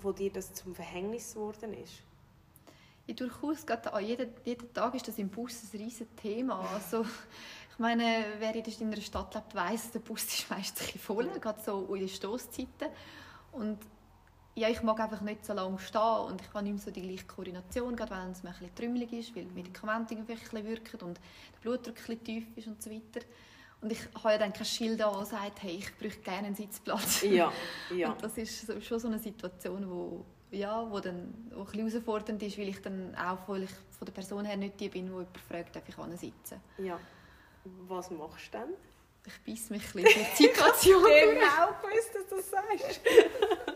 wo 0.00 0.12
dir 0.12 0.32
das 0.32 0.52
zum 0.54 0.74
Verhängnis 0.74 1.34
geworden 1.34 1.74
ist? 1.74 2.02
Ja, 3.06 3.14
durchaus. 3.14 3.66
Gerade 3.66 4.00
jeden, 4.00 4.30
jeden 4.44 4.72
Tag 4.72 4.94
ist 4.94 5.08
das 5.08 5.18
im 5.18 5.28
Bus 5.28 5.62
ein 5.62 5.80
riesiges 5.80 6.14
Thema. 6.16 6.60
Also, 6.72 7.02
ich 7.02 7.78
meine, 7.78 8.24
wer 8.38 8.54
in 8.54 8.86
einer 8.86 9.00
Stadt 9.00 9.34
lebt, 9.34 9.54
weiß, 9.54 9.90
der 9.90 9.98
Bus 9.98 10.24
ist 10.24 10.50
meistens 10.50 11.02
voll, 11.02 11.28
gerade 11.40 11.60
so 11.60 11.92
in 11.94 12.00
den 12.00 12.08
Stoßzeiten. 12.08 12.88
Und 13.52 13.78
ja, 14.54 14.68
ich 14.68 14.82
mag 14.82 15.00
einfach 15.00 15.22
nicht 15.22 15.46
so 15.46 15.54
lange 15.54 15.78
stehen 15.78 16.26
und 16.28 16.40
ich 16.40 16.48
habe 16.52 16.62
nicht 16.62 16.74
mehr 16.74 16.82
so 16.82 16.90
die 16.90 17.02
gleiche 17.02 17.24
Koordination, 17.24 17.96
gerade 17.96 18.10
wenn 18.10 18.32
es 18.32 18.42
mir 18.42 18.50
ein 18.50 18.58
bisschen 18.58 18.74
trümmelig 18.74 19.12
ist, 19.12 19.34
weil 19.34 19.44
die 19.44 19.54
Medikamente 19.54 20.14
ein 20.14 20.26
bisschen 20.26 20.66
wirken 20.66 21.00
und 21.00 21.16
der 21.16 21.60
Blutdruck 21.62 21.96
ein 21.96 22.18
bisschen 22.18 22.24
tief 22.24 22.44
ist 22.56 22.66
und 22.66 22.82
so 22.82 22.90
weiter. 22.90 23.24
Und 23.80 23.90
ich 23.90 23.98
habe 24.14 24.30
ja 24.30 24.38
dann 24.38 24.52
kein 24.52 24.64
Schild 24.64 25.02
an, 25.02 25.14
das 25.14 25.30
sagt, 25.30 25.62
hey, 25.62 25.76
ich 25.78 25.96
bräuchte 25.96 26.20
gerne 26.20 26.48
einen 26.48 26.54
Sitzplatz. 26.54 27.22
Ja, 27.22 27.52
ja. 27.96 28.12
Und 28.12 28.22
das 28.22 28.36
ist 28.38 28.84
schon 28.84 28.98
so 28.98 29.08
eine 29.08 29.18
Situation, 29.18 29.90
wo, 29.90 30.24
ja, 30.50 30.88
wo 30.88 31.00
dann 31.00 31.50
auch 31.54 31.60
ein 31.60 31.64
bisschen 31.64 31.88
herausfordernd 31.88 32.42
ist, 32.42 32.58
weil 32.58 32.68
ich 32.68 32.80
dann 32.80 33.14
auch, 33.16 33.48
weil 33.48 33.64
ich 33.64 33.70
von 33.98 34.06
der 34.06 34.12
Person 34.12 34.44
her 34.44 34.56
nicht 34.56 34.78
die 34.78 34.88
bin, 34.88 35.06
die 35.06 35.10
jemand 35.10 35.38
fragt, 35.48 35.74
darf 35.74 35.88
ich 35.88 36.20
sitzen. 36.20 36.60
Ja. 36.78 37.00
Was 37.88 38.10
machst 38.10 38.52
du 38.52 38.58
dann? 38.58 38.68
Ich 39.24 39.40
beiße 39.44 39.72
mich 39.72 39.82
ein 39.82 40.02
bisschen 40.02 40.20
in 40.20 40.26
die 40.38 40.42
Situation. 40.42 41.04
ich 41.06 41.30
genau 41.30 41.72
gewusst, 41.80 42.14
dass 42.14 42.28
du 42.28 42.36
das 42.36 42.50
sagst. 42.50 43.00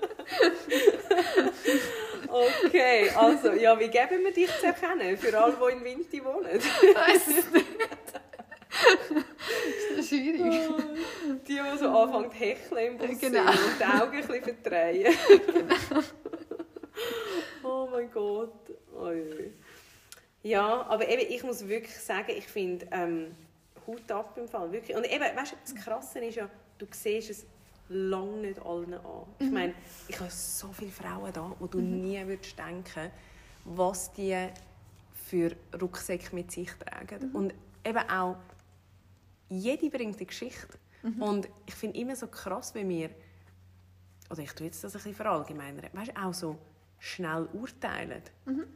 okay, 2.28 3.10
also, 3.10 3.52
ja, 3.52 3.78
wie 3.78 3.88
geben 3.88 4.24
wir 4.24 4.32
dich 4.32 4.50
zu 4.58 4.66
erkennen, 4.66 5.16
für 5.16 5.38
alle, 5.38 5.54
die 5.54 5.72
in 5.76 5.84
Winti 5.84 6.24
wohnen? 6.24 6.46
Weiß 6.46 7.26
es 7.28 7.50
nicht. 7.50 7.66
das 9.90 9.98
ist 9.98 10.08
schwierig. 10.08 10.68
Die, 11.46 11.54
die 11.54 11.78
so 11.78 11.88
anfangen 11.88 12.30
zu 12.30 12.36
hecheln 12.36 12.86
im 12.86 12.98
Bus 12.98 13.20
genau. 13.20 13.48
und 13.50 13.58
die 13.78 13.84
Augen 13.84 14.16
ein 14.16 14.26
bisschen 14.26 14.42
verdrehen. 14.42 15.16
genau. 15.46 16.02
oh 17.62 17.88
mein 17.90 18.10
Gott. 18.10 18.52
Oh, 18.94 19.10
ja, 20.42 20.86
aber 20.88 21.08
eben, 21.08 21.22
ich 21.28 21.42
muss 21.42 21.66
wirklich 21.66 21.96
sagen, 21.96 22.32
ich 22.36 22.46
finde, 22.46 22.86
ähm, 22.92 23.34
Hut 23.86 24.10
ab 24.10 24.36
im 24.36 24.48
Fall, 24.48 24.70
wirklich. 24.72 24.96
Und 24.96 25.04
eben, 25.04 25.24
weißt 25.24 25.52
du, 25.52 25.56
das 25.60 25.74
Krasse 25.74 26.20
ist 26.20 26.36
ja, 26.36 26.48
du 26.78 26.86
siehst 26.90 27.30
es 27.30 27.46
lange 27.88 28.38
nicht 28.38 28.60
allen 28.60 28.94
an. 28.94 29.22
Ich 29.38 29.46
mhm. 29.46 29.54
meine, 29.54 29.74
ich 30.08 30.18
habe 30.18 30.30
so 30.30 30.68
viele 30.72 30.90
Frauen 30.90 31.32
da, 31.32 31.54
wo 31.58 31.66
du 31.66 31.78
mhm. 31.78 32.02
nie 32.02 32.26
würdest 32.26 32.58
denken, 32.58 33.10
was 33.64 34.12
die 34.12 34.48
für 35.26 35.54
Rucksäcke 35.80 36.34
mit 36.34 36.50
sich 36.50 36.70
tragen. 36.72 37.30
Mhm. 37.30 37.36
Und 37.36 37.54
eben 37.84 38.10
auch, 38.10 38.36
jede 39.48 39.90
bringt 39.90 40.16
eine 40.16 40.26
Geschichte. 40.26 40.78
Mhm. 41.02 41.22
Und 41.22 41.48
ich 41.66 41.74
finde 41.74 41.98
immer 41.98 42.16
so 42.16 42.26
krass, 42.26 42.74
wenn 42.74 42.88
wir, 42.88 43.10
oder 44.30 44.42
ich 44.42 44.52
tue 44.52 44.66
jetzt 44.66 44.82
das 44.82 44.94
ein 44.94 44.98
bisschen 44.98 45.14
verallgemeinern, 45.14 45.88
weißt 45.92 46.12
du, 46.14 46.22
auch 46.22 46.34
so 46.34 46.58
schnell 46.98 47.48
urteilen. 47.52 48.22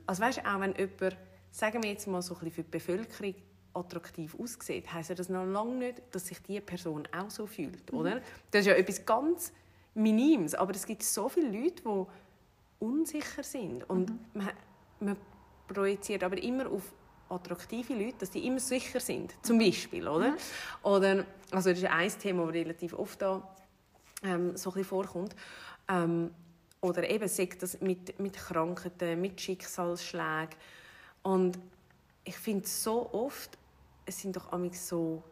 Also 0.07 0.23
weißt 0.23 0.39
du, 0.39 0.49
auch 0.49 0.61
wenn 0.61 0.75
jemand, 0.75 1.17
sagen 1.51 1.83
wir 1.83 1.91
jetzt 1.91 2.07
mal 2.07 2.23
so 2.23 2.35
ein 2.35 2.41
bisschen 2.41 2.55
für 2.55 2.63
die 2.63 2.71
Bevölkerung, 2.71 3.35
attraktiv 3.75 4.37
aussieht, 4.39 4.93
heisst 4.93 5.11
ja 5.11 5.15
das 5.15 5.29
noch 5.29 5.45
lange 5.45 5.75
nicht, 5.77 6.03
dass 6.11 6.27
sich 6.27 6.43
diese 6.43 6.61
Person 6.61 7.09
auch 7.17 7.31
so 7.31 7.47
fühlt, 7.47 7.93
mhm. 7.93 7.99
oder? 7.99 8.21
Das 8.51 8.61
ist 8.61 8.67
ja 8.67 8.75
etwas 8.75 9.05
ganz 9.05 9.53
Minimes, 9.95 10.55
aber 10.55 10.75
es 10.75 10.87
gibt 10.87 11.03
so 11.03 11.29
viele 11.29 11.49
Leute, 11.51 11.83
die 11.83 12.07
unsicher 12.85 13.43
sind 13.43 13.89
und 13.89 14.11
mhm. 14.11 14.19
man, 14.35 14.51
man 15.01 15.17
projiziert 15.69 16.25
aber 16.25 16.43
immer 16.43 16.71
auf 16.71 16.83
attraktive 17.29 17.95
Leute, 17.95 18.19
dass 18.19 18.31
die 18.31 18.47
immer 18.47 18.61
sicher 18.61 19.01
sind, 19.01 19.35
zum 19.43 19.57
mhm. 19.57 19.67
Beispiel, 19.67 20.09
oder? 20.09 20.31
Mhm. 20.31 20.37
Oder 20.83 21.25
also 21.51 21.71
das 21.71 21.79
ist 21.79 21.85
ein 21.85 22.11
Thema, 22.19 22.47
das 22.47 22.55
relativ 22.55 22.93
oft 22.95 23.23
da 23.23 23.57
ähm, 24.23 24.57
so 24.57 24.73
ein 24.73 24.85
vorkommt. 24.85 25.35
Ähm, 25.89 26.31
oder 26.81 27.09
eben 27.09 27.29
sagt 27.29 27.63
das 27.63 27.81
mit, 27.81 28.19
mit 28.19 28.37
Krankheiten, 28.37 29.21
mit 29.21 29.41
Schicksalsschlägen 29.41 30.57
und 31.23 31.59
ich 32.25 32.37
finde 32.37 32.67
so 32.67 33.13
oft 33.13 33.59
es 34.11 34.21
sind 34.21 34.37
doch 34.37 34.51
so 34.73 35.23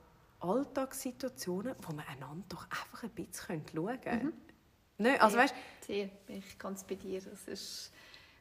Alltagssituationen, 0.40 1.74
wo 1.82 1.92
man 1.92 2.06
einander 2.06 2.44
doch 2.48 2.64
einfach 2.64 3.02
ein 3.02 3.10
bisschen 3.10 3.62
schauen 3.74 4.00
könnte. 4.00 4.26
Mhm. 4.26 4.32
Ne? 4.98 5.20
Also, 5.20 5.36
weißt, 5.36 5.54
Sehr, 5.86 6.08
ich 6.28 6.58
ganz 6.58 6.84
bei 6.84 6.94
dir. 6.94 7.20
Das 7.20 7.46
ist 7.46 7.92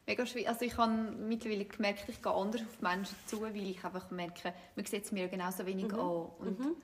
mega 0.06 0.24
schwierig. 0.24 0.48
Also 0.48 0.64
ich 0.64 0.76
habe 0.76 0.92
mittlerweile 0.92 1.64
gemerkt, 1.64 2.08
ich 2.08 2.22
gehe 2.22 2.32
anders 2.32 2.62
auf 2.62 2.80
Menschen 2.80 3.16
zu, 3.26 3.42
weil 3.42 3.56
ich 3.56 3.84
einfach 3.84 4.10
merke, 4.10 4.54
man 4.74 4.84
sieht 4.84 5.04
es 5.04 5.12
mir 5.12 5.28
genauso 5.28 5.66
wenig 5.66 5.88
mhm. 5.88 5.98
an. 5.98 6.26
Und 6.38 6.60
mhm. 6.60 6.76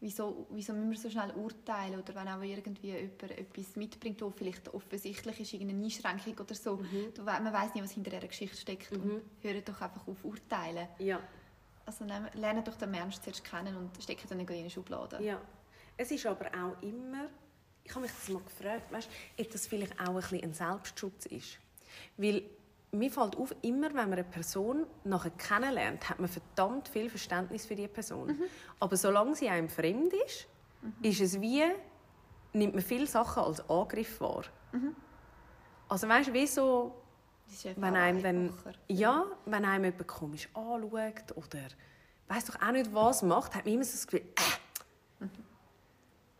wieso, 0.00 0.46
wieso 0.50 0.72
müssen 0.72 0.90
wir 0.90 0.98
so 0.98 1.10
schnell 1.10 1.30
urteilen? 1.32 2.00
Oder 2.00 2.14
wenn 2.14 2.28
auch 2.28 2.42
irgendwie 2.42 2.92
jemand 2.92 3.22
etwas 3.22 3.76
mitbringt, 3.76 4.20
das 4.20 4.32
vielleicht 4.34 4.72
offensichtlich 4.72 5.40
ist, 5.40 5.52
irgendeine 5.52 5.84
Einschränkung 5.84 6.38
oder 6.38 6.54
so. 6.54 6.76
Mhm. 6.76 7.12
Man 7.24 7.52
weiß 7.52 7.74
nicht, 7.74 7.84
was 7.84 7.92
hinter 7.92 8.10
dieser 8.10 8.28
Geschichte 8.28 8.56
steckt. 8.56 8.92
Und 8.92 9.04
mhm. 9.04 9.22
hört 9.42 9.68
doch 9.68 9.80
einfach 9.82 10.06
auf 10.08 10.24
urteilen. 10.24 10.88
Ja 10.98 11.20
also 11.88 12.04
lernen 12.34 12.62
doch 12.62 12.76
den 12.76 12.90
Menschen 12.90 13.22
zuerst 13.22 13.42
kennen 13.42 13.74
und 13.74 14.02
stecken 14.02 14.28
dann 14.28 14.40
in 14.40 14.48
eine 14.48 14.70
Schublade. 14.70 15.22
Ja. 15.22 15.40
es 15.96 16.10
ist 16.10 16.26
aber 16.26 16.46
auch 16.46 16.82
immer, 16.82 17.28
ich 17.82 17.90
habe 17.90 18.02
mich 18.02 18.12
das 18.12 18.28
mal 18.28 18.42
gefragt, 18.42 18.92
weißt, 18.92 19.08
ob 19.40 19.50
das 19.50 19.66
vielleicht 19.66 19.98
auch 19.98 20.08
ein, 20.08 20.14
bisschen 20.16 20.42
ein 20.42 20.52
Selbstschutz 20.52 21.26
ist. 21.26 21.58
Weil 22.18 22.42
mir 22.92 23.10
fällt 23.10 23.36
auf, 23.36 23.54
immer 23.62 23.88
wenn 23.88 23.96
man 23.96 24.12
eine 24.12 24.24
Person 24.24 24.86
nachher 25.04 25.30
kennenlernt, 25.30 26.08
hat 26.08 26.18
man 26.18 26.28
verdammt 26.28 26.88
viel 26.88 27.08
Verständnis 27.08 27.64
für 27.64 27.74
diese 27.74 27.88
Person. 27.88 28.28
Mhm. 28.28 28.42
Aber 28.80 28.96
solange 28.96 29.34
sie 29.34 29.48
einem 29.48 29.70
fremd 29.70 30.12
ist, 30.26 30.46
mhm. 30.82 30.94
ist 31.02 31.20
es 31.20 31.40
wie, 31.40 31.64
nimmt 32.52 32.74
man 32.74 32.82
viele 32.82 33.06
Sachen 33.06 33.42
als 33.42 33.66
Angriff 33.68 34.20
wahr. 34.20 34.44
Mhm. 34.72 34.94
Also 35.88 36.06
weißt 36.06 36.28
du, 36.28 36.32
wie 36.34 36.46
so, 36.46 36.94
wenn 37.76 37.96
einem 37.96 38.22
dann, 38.22 38.52
ja, 38.88 39.24
wenn 39.46 39.64
einem 39.64 39.84
jemand 39.84 40.06
komisch 40.06 40.48
anschaut 40.54 41.36
oder 41.36 41.68
weiß 42.28 42.44
doch 42.46 42.60
auch 42.60 42.72
nicht 42.72 42.92
was 42.94 43.22
macht, 43.22 43.54
hat 43.54 43.64
man 43.64 43.74
immer 43.74 43.84
so 43.84 43.92
das 43.92 44.06
Gefühl, 44.06 44.26
äh, 45.20 45.24
mhm. 45.24 45.30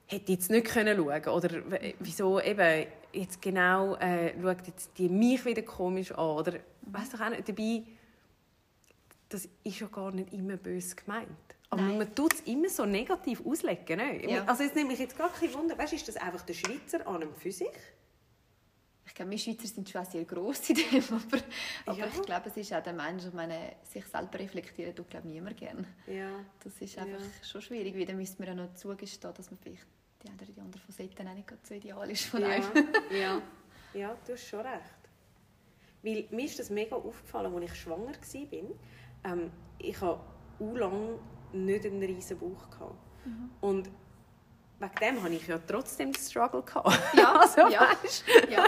hätte 0.06 0.32
jetzt 0.32 0.50
nicht 0.50 0.66
können 0.66 0.96
schauen 0.96 1.28
oder 1.28 1.62
wieso 1.98 2.40
eben 2.40 2.86
jetzt 3.12 3.40
genau 3.40 3.96
äh, 3.96 4.34
schaut 4.40 4.66
jetzt 4.66 4.98
die 4.98 5.08
mich 5.08 5.44
wieder 5.44 5.62
komisch 5.62 6.12
an 6.12 6.36
oder 6.36 6.54
weiß 6.82 7.10
doch 7.10 7.20
auch 7.20 7.30
nicht, 7.30 7.48
dabei 7.48 7.82
das 9.28 9.48
ist 9.62 9.80
ja 9.80 9.86
gar 9.88 10.10
nicht 10.10 10.32
immer 10.32 10.56
böse 10.56 10.96
gemeint. 10.96 11.28
Aber 11.70 11.82
Nein. 11.82 11.98
man 11.98 12.14
tut 12.14 12.32
es 12.32 12.40
immer 12.42 12.70
so 12.70 12.86
negativ 12.86 13.44
auslegen. 13.44 14.00
Ja. 14.26 14.44
Also 14.44 14.62
jetzt 14.62 14.74
nehme 14.74 14.92
ich 14.94 14.98
jetzt 14.98 15.18
gar 15.18 15.30
kein 15.30 15.52
Wunder, 15.52 15.76
weißt, 15.76 15.92
ist 15.92 16.08
das 16.08 16.16
einfach 16.16 16.40
der 16.42 16.54
Schweizer 16.54 17.06
an 17.06 17.22
und 17.24 17.36
für 17.36 17.52
sich? 17.52 17.68
Glaube, 19.18 19.32
wir 19.32 19.38
Schweizer 19.38 19.66
sind 19.66 19.88
schon 19.88 20.04
sehr 20.04 20.24
gross 20.24 20.70
in 20.70 20.76
dem, 20.76 21.02
aber, 21.10 21.42
aber 21.86 21.98
ja. 21.98 22.06
ich 22.06 22.22
glaube, 22.22 22.50
es 22.50 22.56
ist 22.56 22.72
auch 22.72 22.84
der 22.84 22.92
Mensch, 22.92 23.24
ich 23.26 23.32
meine, 23.32 23.72
sich 23.82 24.04
selber 24.06 24.38
reflektieren 24.38 24.94
tut, 24.94 25.10
glaube 25.10 25.26
niemand 25.26 25.56
gerne. 25.56 25.84
Ja. 26.06 26.30
Das 26.62 26.80
ist 26.80 26.96
einfach 26.96 27.18
ja. 27.18 27.44
schon 27.44 27.60
schwierig, 27.60 27.96
weil 27.96 28.06
dann 28.06 28.16
müsste 28.16 28.40
man 28.40 28.56
ja 28.56 28.64
noch 28.64 28.74
zugestehen, 28.74 29.34
dass 29.34 29.50
man 29.50 29.58
vielleicht 29.58 29.84
die 30.22 30.28
eine 30.28 30.36
oder 30.36 30.46
die 30.46 30.60
andere 30.60 30.80
Facette 30.82 31.26
auch 31.26 31.34
nicht 31.34 31.66
so 31.66 31.74
ideal 31.74 32.08
ist 32.08 32.26
von 32.26 32.44
einem. 32.44 32.64
ja. 33.10 33.42
ja, 33.94 34.16
du 34.24 34.32
hast 34.34 34.46
schon 34.46 34.60
recht. 34.60 34.98
Weil 36.02 36.28
mir 36.30 36.44
ist 36.44 36.60
das 36.60 36.70
mega 36.70 36.94
aufgefallen, 36.94 37.52
als 37.52 37.72
ich 37.72 37.74
schwanger 37.74 38.12
war. 38.12 39.32
Ähm, 39.32 39.50
ich 39.78 40.00
hatte 40.00 40.20
auch 40.60 40.74
lange 40.76 41.18
nicht 41.52 41.84
einen 41.84 42.04
riesen 42.04 42.38
Bauch. 42.38 42.68
Mhm. 43.24 43.50
Und 43.62 43.90
wegen 44.80 44.94
dem 45.00 45.22
hatte 45.22 45.34
ich 45.34 45.46
ja 45.46 45.58
trotzdem 45.58 46.12
den 46.12 46.20
Struggle. 46.20 46.62
Ja, 47.14 47.32
also, 47.40 47.60
ja, 47.68 47.88
ja. 48.48 48.64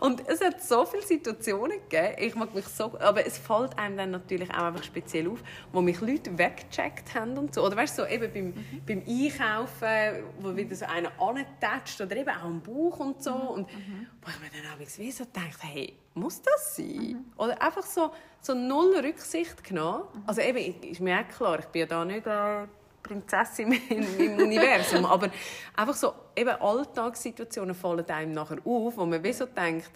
Und 0.00 0.26
es 0.28 0.40
hat 0.40 0.62
so 0.62 0.84
viele 0.84 1.02
Situationen 1.02 1.80
gegeben, 1.88 2.14
ich 2.18 2.34
mag 2.34 2.54
mich 2.54 2.66
so, 2.66 2.98
aber 2.98 3.26
es 3.26 3.38
fällt 3.38 3.78
einem 3.78 3.96
dann 3.96 4.10
natürlich 4.10 4.50
auch 4.50 4.64
einfach 4.64 4.82
speziell 4.82 5.28
auf, 5.28 5.38
wo 5.72 5.80
mich 5.80 6.00
Leute 6.00 6.36
weggecheckt 6.36 7.14
haben 7.14 7.38
und 7.38 7.54
so. 7.54 7.64
Oder 7.64 7.76
weißt 7.76 7.98
du, 7.98 8.02
so 8.02 8.08
eben 8.08 8.32
beim, 8.32 8.46
mhm. 8.46 8.82
beim 8.86 9.02
Einkaufen, 9.06 10.24
wo 10.40 10.54
wieder 10.54 10.76
so 10.76 10.84
einer 10.84 11.10
antatscht 11.18 12.00
oder 12.00 12.16
eben 12.16 12.30
auch 12.30 12.44
am 12.44 12.60
Bauch 12.60 12.98
und 13.00 13.22
so. 13.22 13.34
Mhm. 13.34 13.48
Und 13.48 13.72
mhm. 13.74 14.06
wo 14.22 14.30
ich 14.30 14.40
mir 14.40 14.62
dann 14.62 14.72
auch 14.72 14.98
wie 14.98 15.10
so 15.10 15.24
gedacht 15.24 15.58
hey, 15.62 15.94
muss 16.14 16.42
das 16.42 16.76
sein? 16.76 16.86
Mhm. 16.86 17.24
Oder 17.36 17.60
einfach 17.62 17.84
so, 17.84 18.10
so 18.40 18.54
null 18.54 18.96
Rücksicht 18.98 19.64
genommen. 19.64 20.04
Mhm. 20.12 20.22
Also 20.26 20.42
eben, 20.42 20.82
ist 20.82 21.00
mir 21.00 21.18
auch 21.20 21.28
klar, 21.28 21.58
ich 21.60 21.66
bin 21.66 21.80
ja 21.80 21.86
da 21.86 22.04
nicht... 22.04 22.26
Äh, 22.26 22.66
Prinzessin 23.02 23.72
im, 23.72 24.38
Universum. 24.38 25.06
Aber 25.06 25.30
einfach 25.76 25.94
so, 25.94 26.14
eben 26.36 26.50
Alltagssituationen 26.50 27.74
fallen 27.74 28.08
einem 28.08 28.32
nachher 28.32 28.58
auf, 28.64 28.96
wo 28.96 29.06
man 29.06 29.22
wie 29.22 29.32
so 29.32 29.46
denkt, 29.46 29.90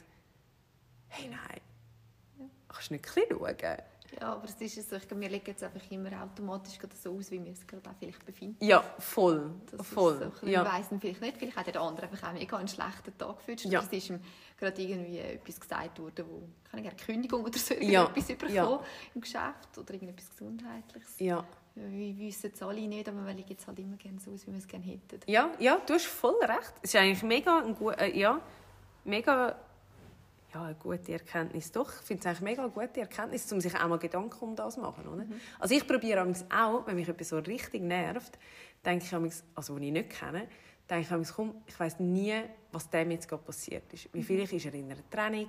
hey, 1.08 1.28
nein, 1.28 1.60
kannst 2.68 2.90
du 2.90 2.94
nicht 2.94 3.08
ein 3.08 3.14
bisschen 3.14 3.38
schauen? 3.38 3.82
Ja, 4.20 4.34
aber 4.34 4.44
es 4.44 4.60
ist 4.60 4.90
so, 4.90 4.96
ich 4.96 5.08
glaube, 5.08 5.22
wir 5.22 5.30
legen 5.30 5.46
jetzt 5.46 5.62
einfach 5.62 5.90
immer 5.90 6.10
automatisch 6.22 6.78
so 7.02 7.16
aus, 7.16 7.30
wie 7.30 7.42
wir 7.42 7.52
es 7.52 7.66
gerade 7.66 7.88
auch 7.88 7.94
vielleicht 7.98 8.24
befinden. 8.26 8.62
Ja, 8.62 8.84
voll. 8.98 9.50
Das 9.70 9.86
voll. 9.86 10.30
So 10.40 10.46
ja. 10.46 10.64
weiss 10.64 10.88
vielleicht 11.00 11.20
nicht, 11.22 11.38
vielleicht 11.38 11.56
hat 11.56 11.66
der 11.66 11.80
andere 11.80 12.08
einfach 12.08 12.28
auch 12.28 12.32
mega 12.32 12.56
einen 12.56 12.68
schlechten 12.68 13.16
Tag 13.16 13.38
gefühlt. 13.38 13.64
Ja. 13.64 13.80
Es 13.80 13.90
ist 13.90 14.10
ihm 14.10 14.20
gerade 14.62 14.82
irgendwie 14.82 15.18
etwas 15.18 15.60
gesagt 15.60 15.98
worden, 15.98 16.24
wo 16.28 16.42
keine 16.70 16.90
Kündigung 16.92 17.44
oder 17.44 17.58
so 17.58 17.74
ja. 17.74 18.04
etwas 18.04 18.26
bekommen 18.26 18.54
ja. 18.54 18.82
im 19.14 19.20
Geschäft 19.20 19.78
oder 19.78 19.94
irgendetwas 19.94 20.30
Gesundheitliches. 20.30 21.18
Ja 21.18 21.44
wir 21.74 22.18
wissen 22.18 22.52
es 22.54 22.62
alle 22.62 22.86
nicht, 22.86 23.08
aber 23.08 23.24
wir 23.26 23.32
legen 23.32 23.48
jetzt 23.48 23.66
halt 23.66 23.78
immer 23.78 23.96
gerne 23.96 24.20
so 24.20 24.32
aus, 24.32 24.46
wie 24.46 24.52
wir 24.52 24.58
es 24.58 24.66
gerne 24.66 24.84
hätten. 24.84 25.20
Ja, 25.26 25.50
ja, 25.58 25.80
du 25.86 25.94
hast 25.94 26.06
voll 26.06 26.36
recht. 26.42 26.74
Es 26.82 26.94
ist 26.94 27.00
eigentlich 27.00 27.22
mega, 27.22 27.60
ein 27.60 27.74
gut, 27.74 27.98
äh, 27.98 28.16
ja, 28.16 28.40
mega 29.04 29.56
ja, 30.52 30.64
eine 30.64 30.74
gute 30.74 31.12
Erkenntnis. 31.12 31.72
Doch, 31.72 31.88
ich 31.88 32.06
finde 32.06 32.20
es 32.20 32.26
eigentlich 32.26 32.40
mega 32.42 32.62
eine 32.62 32.72
gute 32.72 33.00
Erkenntnis, 33.00 33.50
um 33.52 33.60
sich 33.60 33.74
auch 33.74 33.88
mal 33.88 33.98
Gedanken 33.98 34.44
um 34.44 34.54
das 34.54 34.74
zu 34.74 34.80
machen. 34.80 35.06
Oder? 35.06 35.24
Mhm. 35.24 35.40
Also 35.58 35.74
ich 35.74 35.86
probiere 35.86 36.30
auch, 36.50 36.86
wenn 36.86 36.96
mich 36.96 37.08
etwas 37.08 37.30
so 37.30 37.38
richtig 37.38 37.80
nervt, 37.82 38.38
denke 38.84 39.04
ich, 39.04 39.32
also 39.54 39.76
wenn 39.76 39.82
ich 39.82 39.92
nicht 39.92 40.10
kenne, 40.10 40.48
denke 40.88 41.20
ich, 41.20 41.28
komm, 41.34 41.54
ich 41.66 41.78
weiß 41.78 42.00
nie, 42.00 42.42
was 42.70 42.88
dem 42.88 43.10
jetzt 43.10 43.28
gerade 43.28 43.42
passiert 43.42 43.92
ist. 43.92 44.08
Wie 44.12 44.22
vielleicht 44.22 44.52
ist 44.52 44.66
er 44.66 44.74
in 44.74 44.90
einer 44.90 45.10
Trennung, 45.10 45.48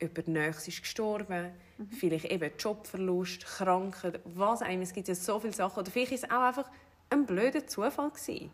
jemand 0.00 0.28
Nächstes 0.28 0.68
ist 0.68 0.82
gestorben, 0.82 1.52
mhm. 1.78 1.90
vielleicht 1.90 2.26
eben 2.26 2.50
Jobverlust, 2.58 3.44
Krankheit, 3.44 4.20
was 4.24 4.62
immer. 4.62 4.82
Es 4.82 4.92
gibt 4.92 5.08
ja 5.08 5.14
so 5.14 5.38
viele 5.40 5.52
Sachen. 5.52 5.80
Oder 5.80 5.90
vielleicht 5.90 6.12
ist 6.12 6.24
es 6.24 6.30
auch 6.30 6.42
einfach 6.42 6.70
ein 7.10 7.26
blöder 7.26 7.66
Zufall 7.66 8.10
gewesen. 8.10 8.50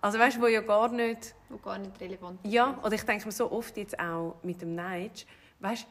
Also 0.00 0.18
weißt 0.18 0.40
wo 0.40 0.46
ja 0.46 0.60
gar 0.60 0.90
nicht... 0.90 1.34
Wo 1.48 1.56
gar 1.56 1.78
nicht 1.78 1.98
relevant 2.00 2.44
ist. 2.44 2.52
Ja, 2.52 2.78
oder 2.82 2.94
ich 2.94 3.02
denke 3.02 3.24
mir 3.24 3.32
so 3.32 3.50
oft 3.50 3.76
jetzt 3.76 3.98
auch 3.98 4.36
mit 4.42 4.60
dem 4.60 4.74
Neitsch, 4.74 5.24
weißt 5.60 5.86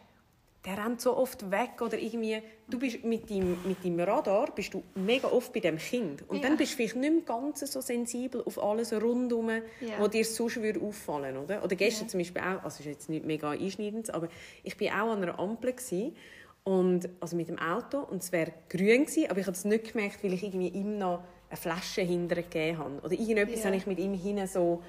der 0.66 0.78
rennt 0.78 1.02
so 1.02 1.18
oft 1.18 1.52
weg 1.52 1.82
oder 1.82 1.98
irgendwie, 1.98 2.42
du 2.70 2.80
bist 2.80 3.04
mit 3.04 3.30
deinem, 3.30 3.58
mit 3.66 3.84
deinem 3.84 4.00
Radar 4.00 4.54
bist 4.56 4.74
du 4.74 4.84
mega 4.96 5.28
oft 5.28 5.52
bei 5.52 5.60
dem 5.60 5.78
Kind 5.78 6.24
und 6.30 6.38
ja. 6.38 6.44
dann 6.44 6.58
bist 6.58 6.74
du 6.74 6.78
vielleicht 6.78 6.96
nicht 6.96 7.14
mehr 7.14 7.24
ganz 7.24 7.60
so 7.60 7.82
sensibel 7.82 8.42
auf 8.46 8.62
alles 8.62 8.94
rundherum, 8.94 9.50
ja. 9.50 9.62
wo 10.00 10.08
dir 10.08 10.24
sonst 10.24 10.62
würde 10.62 10.80
auffallen 10.82 11.38
oder? 11.38 11.64
Oder 11.64 11.76
gestern 11.76 12.06
ja. 12.06 12.12
zum 12.12 12.20
Beispiel 12.20 12.42
auch, 12.42 12.64
also 12.64 12.80
ist 12.80 12.86
jetzt 12.86 13.10
nicht 13.10 13.26
mega 13.26 13.52
einschneidend, 13.52 14.14
aber 14.14 14.30
ich 14.64 14.78
bin 14.78 14.90
auch 14.90 15.12
an 15.12 15.24
einer 15.24 15.38
Ampel 15.38 15.74
gewesen, 15.74 16.16
und 16.64 17.10
also 17.20 17.36
mit 17.36 17.50
dem 17.50 17.60
Auto 17.60 18.00
und 18.00 18.24
es 18.24 18.32
wäre 18.32 18.54
grün 18.70 19.06
gewesen, 19.06 19.30
aber 19.30 19.40
ich 19.40 19.46
habe 19.46 19.56
es 19.56 19.66
nicht 19.66 19.92
gemerkt, 19.92 20.24
weil 20.24 20.34
ich 20.34 20.44
irgendwie 20.44 20.70
ihm 20.70 20.98
noch 20.98 21.24
eine 21.50 21.58
Flasche 21.58 22.02
hinterher 22.02 22.44
gegeben 22.44 22.78
habe 22.78 23.00
oder 23.02 23.12
irgendetwas 23.12 23.60
ja. 23.60 23.66
habe 23.66 23.76
ich 23.76 23.86
mit 23.86 24.00
ihm 24.00 24.14
hinten 24.14 24.48
so 24.48 24.82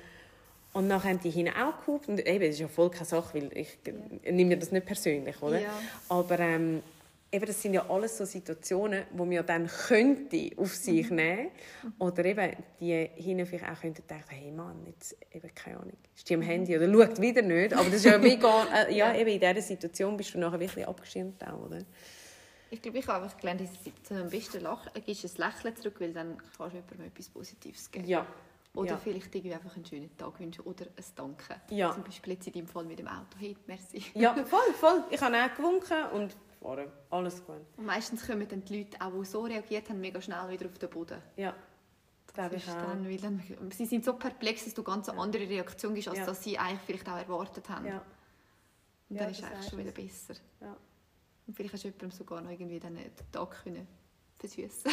und 0.75 0.89
dann 0.89 1.03
haben 1.03 1.21
die 1.21 1.31
hinten 1.31 1.55
auch 1.55 1.79
gehupt. 1.79 2.09
Und 2.09 2.19
eben, 2.27 2.41
das 2.41 2.57
ist 2.57 2.61
ja 2.61 2.69
voll 2.69 2.91
keine 2.91 3.07
Sache, 3.07 3.35
weil 3.35 3.57
ich 3.57 3.79
ja. 3.87 4.33
nehme 4.33 4.51
mir 4.51 4.59
das 4.59 4.73
nicht 4.73 4.85
persönlich, 4.85 5.41
oder? 5.41 5.61
Ja. 5.61 5.71
Aber 6.09 6.39
ähm, 6.41 6.83
eben, 7.31 7.47
das 7.47 7.63
sind 7.63 7.75
ja 7.75 7.89
alles 7.89 8.19
so 8.19 8.25
Situationen, 8.25 9.05
wo 9.13 9.25
man 9.25 9.47
dann 9.47 9.69
könnte 9.69 10.51
auf 10.57 10.75
sich 10.75 11.11
mhm. 11.11 11.17
nehmen 11.17 11.49
Oder 12.01 12.25
eben, 12.25 12.57
die 12.81 13.09
hinten 13.15 13.47
vielleicht 13.47 13.71
auch 13.71 13.81
könnten 13.81 14.03
denken, 14.05 14.31
hey 14.31 14.51
Mann, 14.51 14.85
jetzt 14.87 15.17
eben, 15.33 15.55
keine 15.55 15.77
Ahnung, 15.77 15.97
ist 16.17 16.29
die 16.29 16.35
am 16.35 16.43
Handy 16.43 16.77
oder 16.77 16.93
schaut 16.93 17.21
wieder 17.21 17.43
nicht. 17.43 17.73
Aber 17.73 17.85
das 17.85 17.95
ist 17.95 18.07
ja 18.07 18.19
mega, 18.19 18.67
äh, 18.75 18.95
ja, 18.97 19.15
eben 19.15 19.31
in 19.31 19.39
dieser 19.39 19.63
Situation 19.63 20.17
bist 20.17 20.35
du 20.35 20.39
nachher 20.39 20.59
wirklich 20.59 20.89
abgeschirmt 20.89 21.41
auch, 21.47 21.67
oder? 21.67 21.79
Ich 22.71 22.83
glaube, 22.83 22.99
ich 22.99 23.07
habe 23.07 23.23
einfach 23.23 23.39
gelernt, 23.39 23.61
Situation 23.61 24.19
am 24.19 24.29
besten 24.29 24.61
lachen, 24.61 24.91
gibst 25.07 25.25
ein 25.25 25.31
Lächeln 25.37 25.77
zurück, 25.77 26.01
weil 26.01 26.13
dann 26.13 26.37
kannst 26.37 26.75
du 26.75 26.79
jemandem 26.79 27.07
etwas 27.07 27.29
Positives 27.29 27.89
geben. 27.93 28.09
Ja. 28.09 28.27
Oder 28.75 28.91
ja. 28.91 28.97
vielleicht 28.97 29.33
irgendwie 29.35 29.55
einfach 29.55 29.75
einen 29.77 29.85
schönen 29.85 30.17
Tag 30.17 30.39
wünschen 30.41 30.63
oder 30.65 30.87
ein 30.87 31.05
Danke. 31.15 31.61
Ja. 31.71 31.93
Zum 31.93 32.03
Beispiel 32.03 32.33
jetzt 32.33 32.47
in 32.49 32.53
deinem 32.55 32.67
Fall 32.67 32.85
mit 32.85 32.99
dem 32.99 33.07
Auto. 33.07 33.39
Hey, 33.39 33.57
merci. 33.67 34.03
Ja, 34.15 34.35
voll, 34.45 34.73
voll. 34.75 35.05
Ich 35.11 35.21
habe 35.21 35.37
auch 35.37 35.55
gewunken 35.55 36.05
und 36.13 36.37
fahren. 36.61 36.91
Alles 37.11 37.45
gut. 37.45 37.61
Und 37.77 37.87
meistens 37.87 38.27
kommen 38.27 38.49
dann 38.49 38.65
die 38.65 38.79
Leute, 38.79 39.01
auch 39.01 39.13
die 39.13 39.25
so 39.25 39.43
reagiert 39.43 39.89
haben, 39.89 40.01
mega 40.01 40.21
schnell 40.21 40.49
wieder 40.49 40.67
auf 40.67 40.79
den 40.79 40.91
Boden. 40.91 41.23
Ja. 41.37 41.55
Das 42.35 42.53
ist 42.53 42.67
dann, 42.67 43.09
weil 43.09 43.19
dann, 43.19 43.41
sie 43.71 43.87
sind 43.87 44.05
so 44.05 44.15
perplex, 44.15 44.65
dass 44.65 44.75
du 44.75 44.83
ganz 44.83 45.09
eine 45.09 45.21
andere 45.21 45.49
Reaktion 45.49 45.95
gibst, 45.95 46.09
als 46.09 46.19
ja. 46.19 46.27
dass 46.27 46.43
sie 46.43 46.59
eigentlich 46.59 46.81
vielleicht 46.81 47.09
auch 47.09 47.17
erwartet 47.17 47.69
haben. 47.69 47.87
Ja. 47.87 48.03
Und 49.09 49.21
dann 49.21 49.27
ja, 49.27 49.31
ist 49.31 49.39
es 49.39 49.45
eigentlich 49.45 49.71
schon 49.71 49.79
wieder 49.79 49.93
besser. 49.93 50.35
Ja. 50.61 50.77
Und 51.47 51.55
vielleicht 51.55 51.75
hast 51.75 51.85
du 51.85 51.89
jemandem 51.89 52.11
sogar 52.11 52.41
noch 52.41 52.51
irgendwie 52.51 52.81
den 52.81 52.99
Tag 53.31 53.63
können 53.63 53.87
versüßen. 54.39 54.91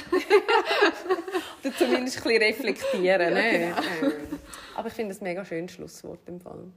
Oder 1.64 1.76
zumindest 1.76 2.18
ein 2.18 2.24
bisschen 2.24 2.42
reflektieren. 2.42 3.34
Ne? 3.34 3.62
Ja, 3.62 3.80
genau. 4.00 4.14
Aber 4.76 4.88
ich 4.88 4.94
finde 4.94 5.12
es 5.12 5.22
ein 5.22 5.26
mega 5.26 5.44
schönes 5.46 5.74
Schlusswort 5.74 6.28
im 6.28 6.40
Fall. 6.40 6.72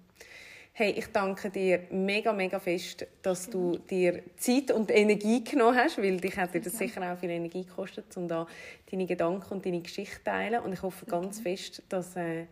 Hey, 0.77 0.91
ich 0.91 1.07
danke 1.07 1.51
dir 1.51 1.87
mega, 1.91 2.33
mega 2.33 2.59
fest, 2.59 3.07
dass 3.23 3.49
du 3.49 3.79
dir 3.79 4.25
Zeit 4.37 4.73
und 4.73 4.91
Energie 4.91 5.45
genommen 5.45 5.79
hast, 5.79 5.99
weil 5.99 6.17
dich 6.17 6.37
hat 6.37 6.53
dir 6.53 6.61
das 6.61 6.77
sicher 6.77 7.13
auch 7.13 7.17
viel 7.17 7.31
Energie 7.31 7.65
gekostet, 7.65 8.07
um 8.17 8.27
da 8.27 8.49
deine 8.91 9.07
Gedanken 9.07 9.55
und 9.55 9.65
deine 9.65 9.81
Geschichte 9.81 10.17
zu 10.17 10.25
teilen. 10.25 10.61
Und 10.65 10.73
ich 10.73 10.83
hoffe 10.83 11.07
ganz 11.07 11.39
fest, 11.39 11.81
dass 11.89 12.17
äh, 12.17 12.47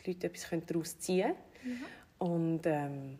die 0.00 0.12
Leute 0.12 0.28
etwas 0.28 0.48
daraus 0.66 0.98
ziehen 0.98 1.34
können. 1.62 1.80
Ja. 1.82 2.26
Und 2.26 2.60
ähm, 2.64 3.18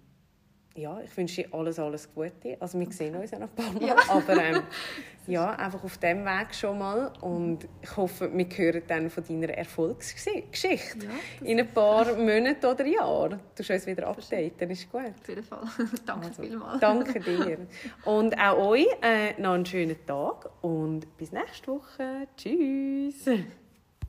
ja, 0.77 1.01
ich 1.01 1.17
wünsche 1.17 1.43
dir 1.43 1.55
alles, 1.55 1.79
alles 1.79 2.13
Gute. 2.15 2.57
Also 2.61 2.79
wir 2.79 2.91
sehen 2.91 3.17
uns 3.17 3.31
ja 3.31 3.39
noch 3.39 3.49
ein 3.49 3.55
paar 3.55 3.73
Mal, 3.73 3.83
ja. 3.83 3.97
aber 4.09 4.43
ähm, 4.43 4.63
ja, 5.27 5.51
einfach 5.51 5.83
auf 5.83 5.99
dem 5.99 6.25
Weg 6.25 6.55
schon 6.55 6.79
mal 6.79 7.13
und 7.21 7.67
ich 7.83 7.97
hoffe, 7.97 8.31
wir 8.33 8.47
hören 8.47 8.83
dann 8.87 9.11
von 9.11 9.25
deiner 9.25 9.51
Erfolgsgeschichte 9.51 11.07
ja, 11.07 11.47
in 11.47 11.59
ein 11.59 11.69
paar 11.73 12.15
Monaten 12.15 12.65
oder 12.65 12.87
Jahren. 12.87 13.41
Du 13.57 13.73
uns 13.73 13.87
wieder 13.87 14.07
updaten, 14.07 14.71
ist 14.71 14.91
gut. 14.91 15.03
Auf 15.21 15.29
jeden 15.29 15.45
Fall. 15.45 15.63
danke 16.07 16.27
also, 16.27 16.43
vielmals. 16.43 16.81
Danke 16.81 17.21
dir. 17.21 17.59
Und 18.05 18.39
auch 18.39 18.59
euch 18.69 18.87
äh, 19.03 19.41
noch 19.41 19.55
einen 19.55 19.67
schönen 19.67 19.97
Tag 20.07 20.51
und 20.63 21.17
bis 21.17 21.33
nächste 21.33 21.69
Woche. 21.69 22.29
Tschüss. 22.37 23.27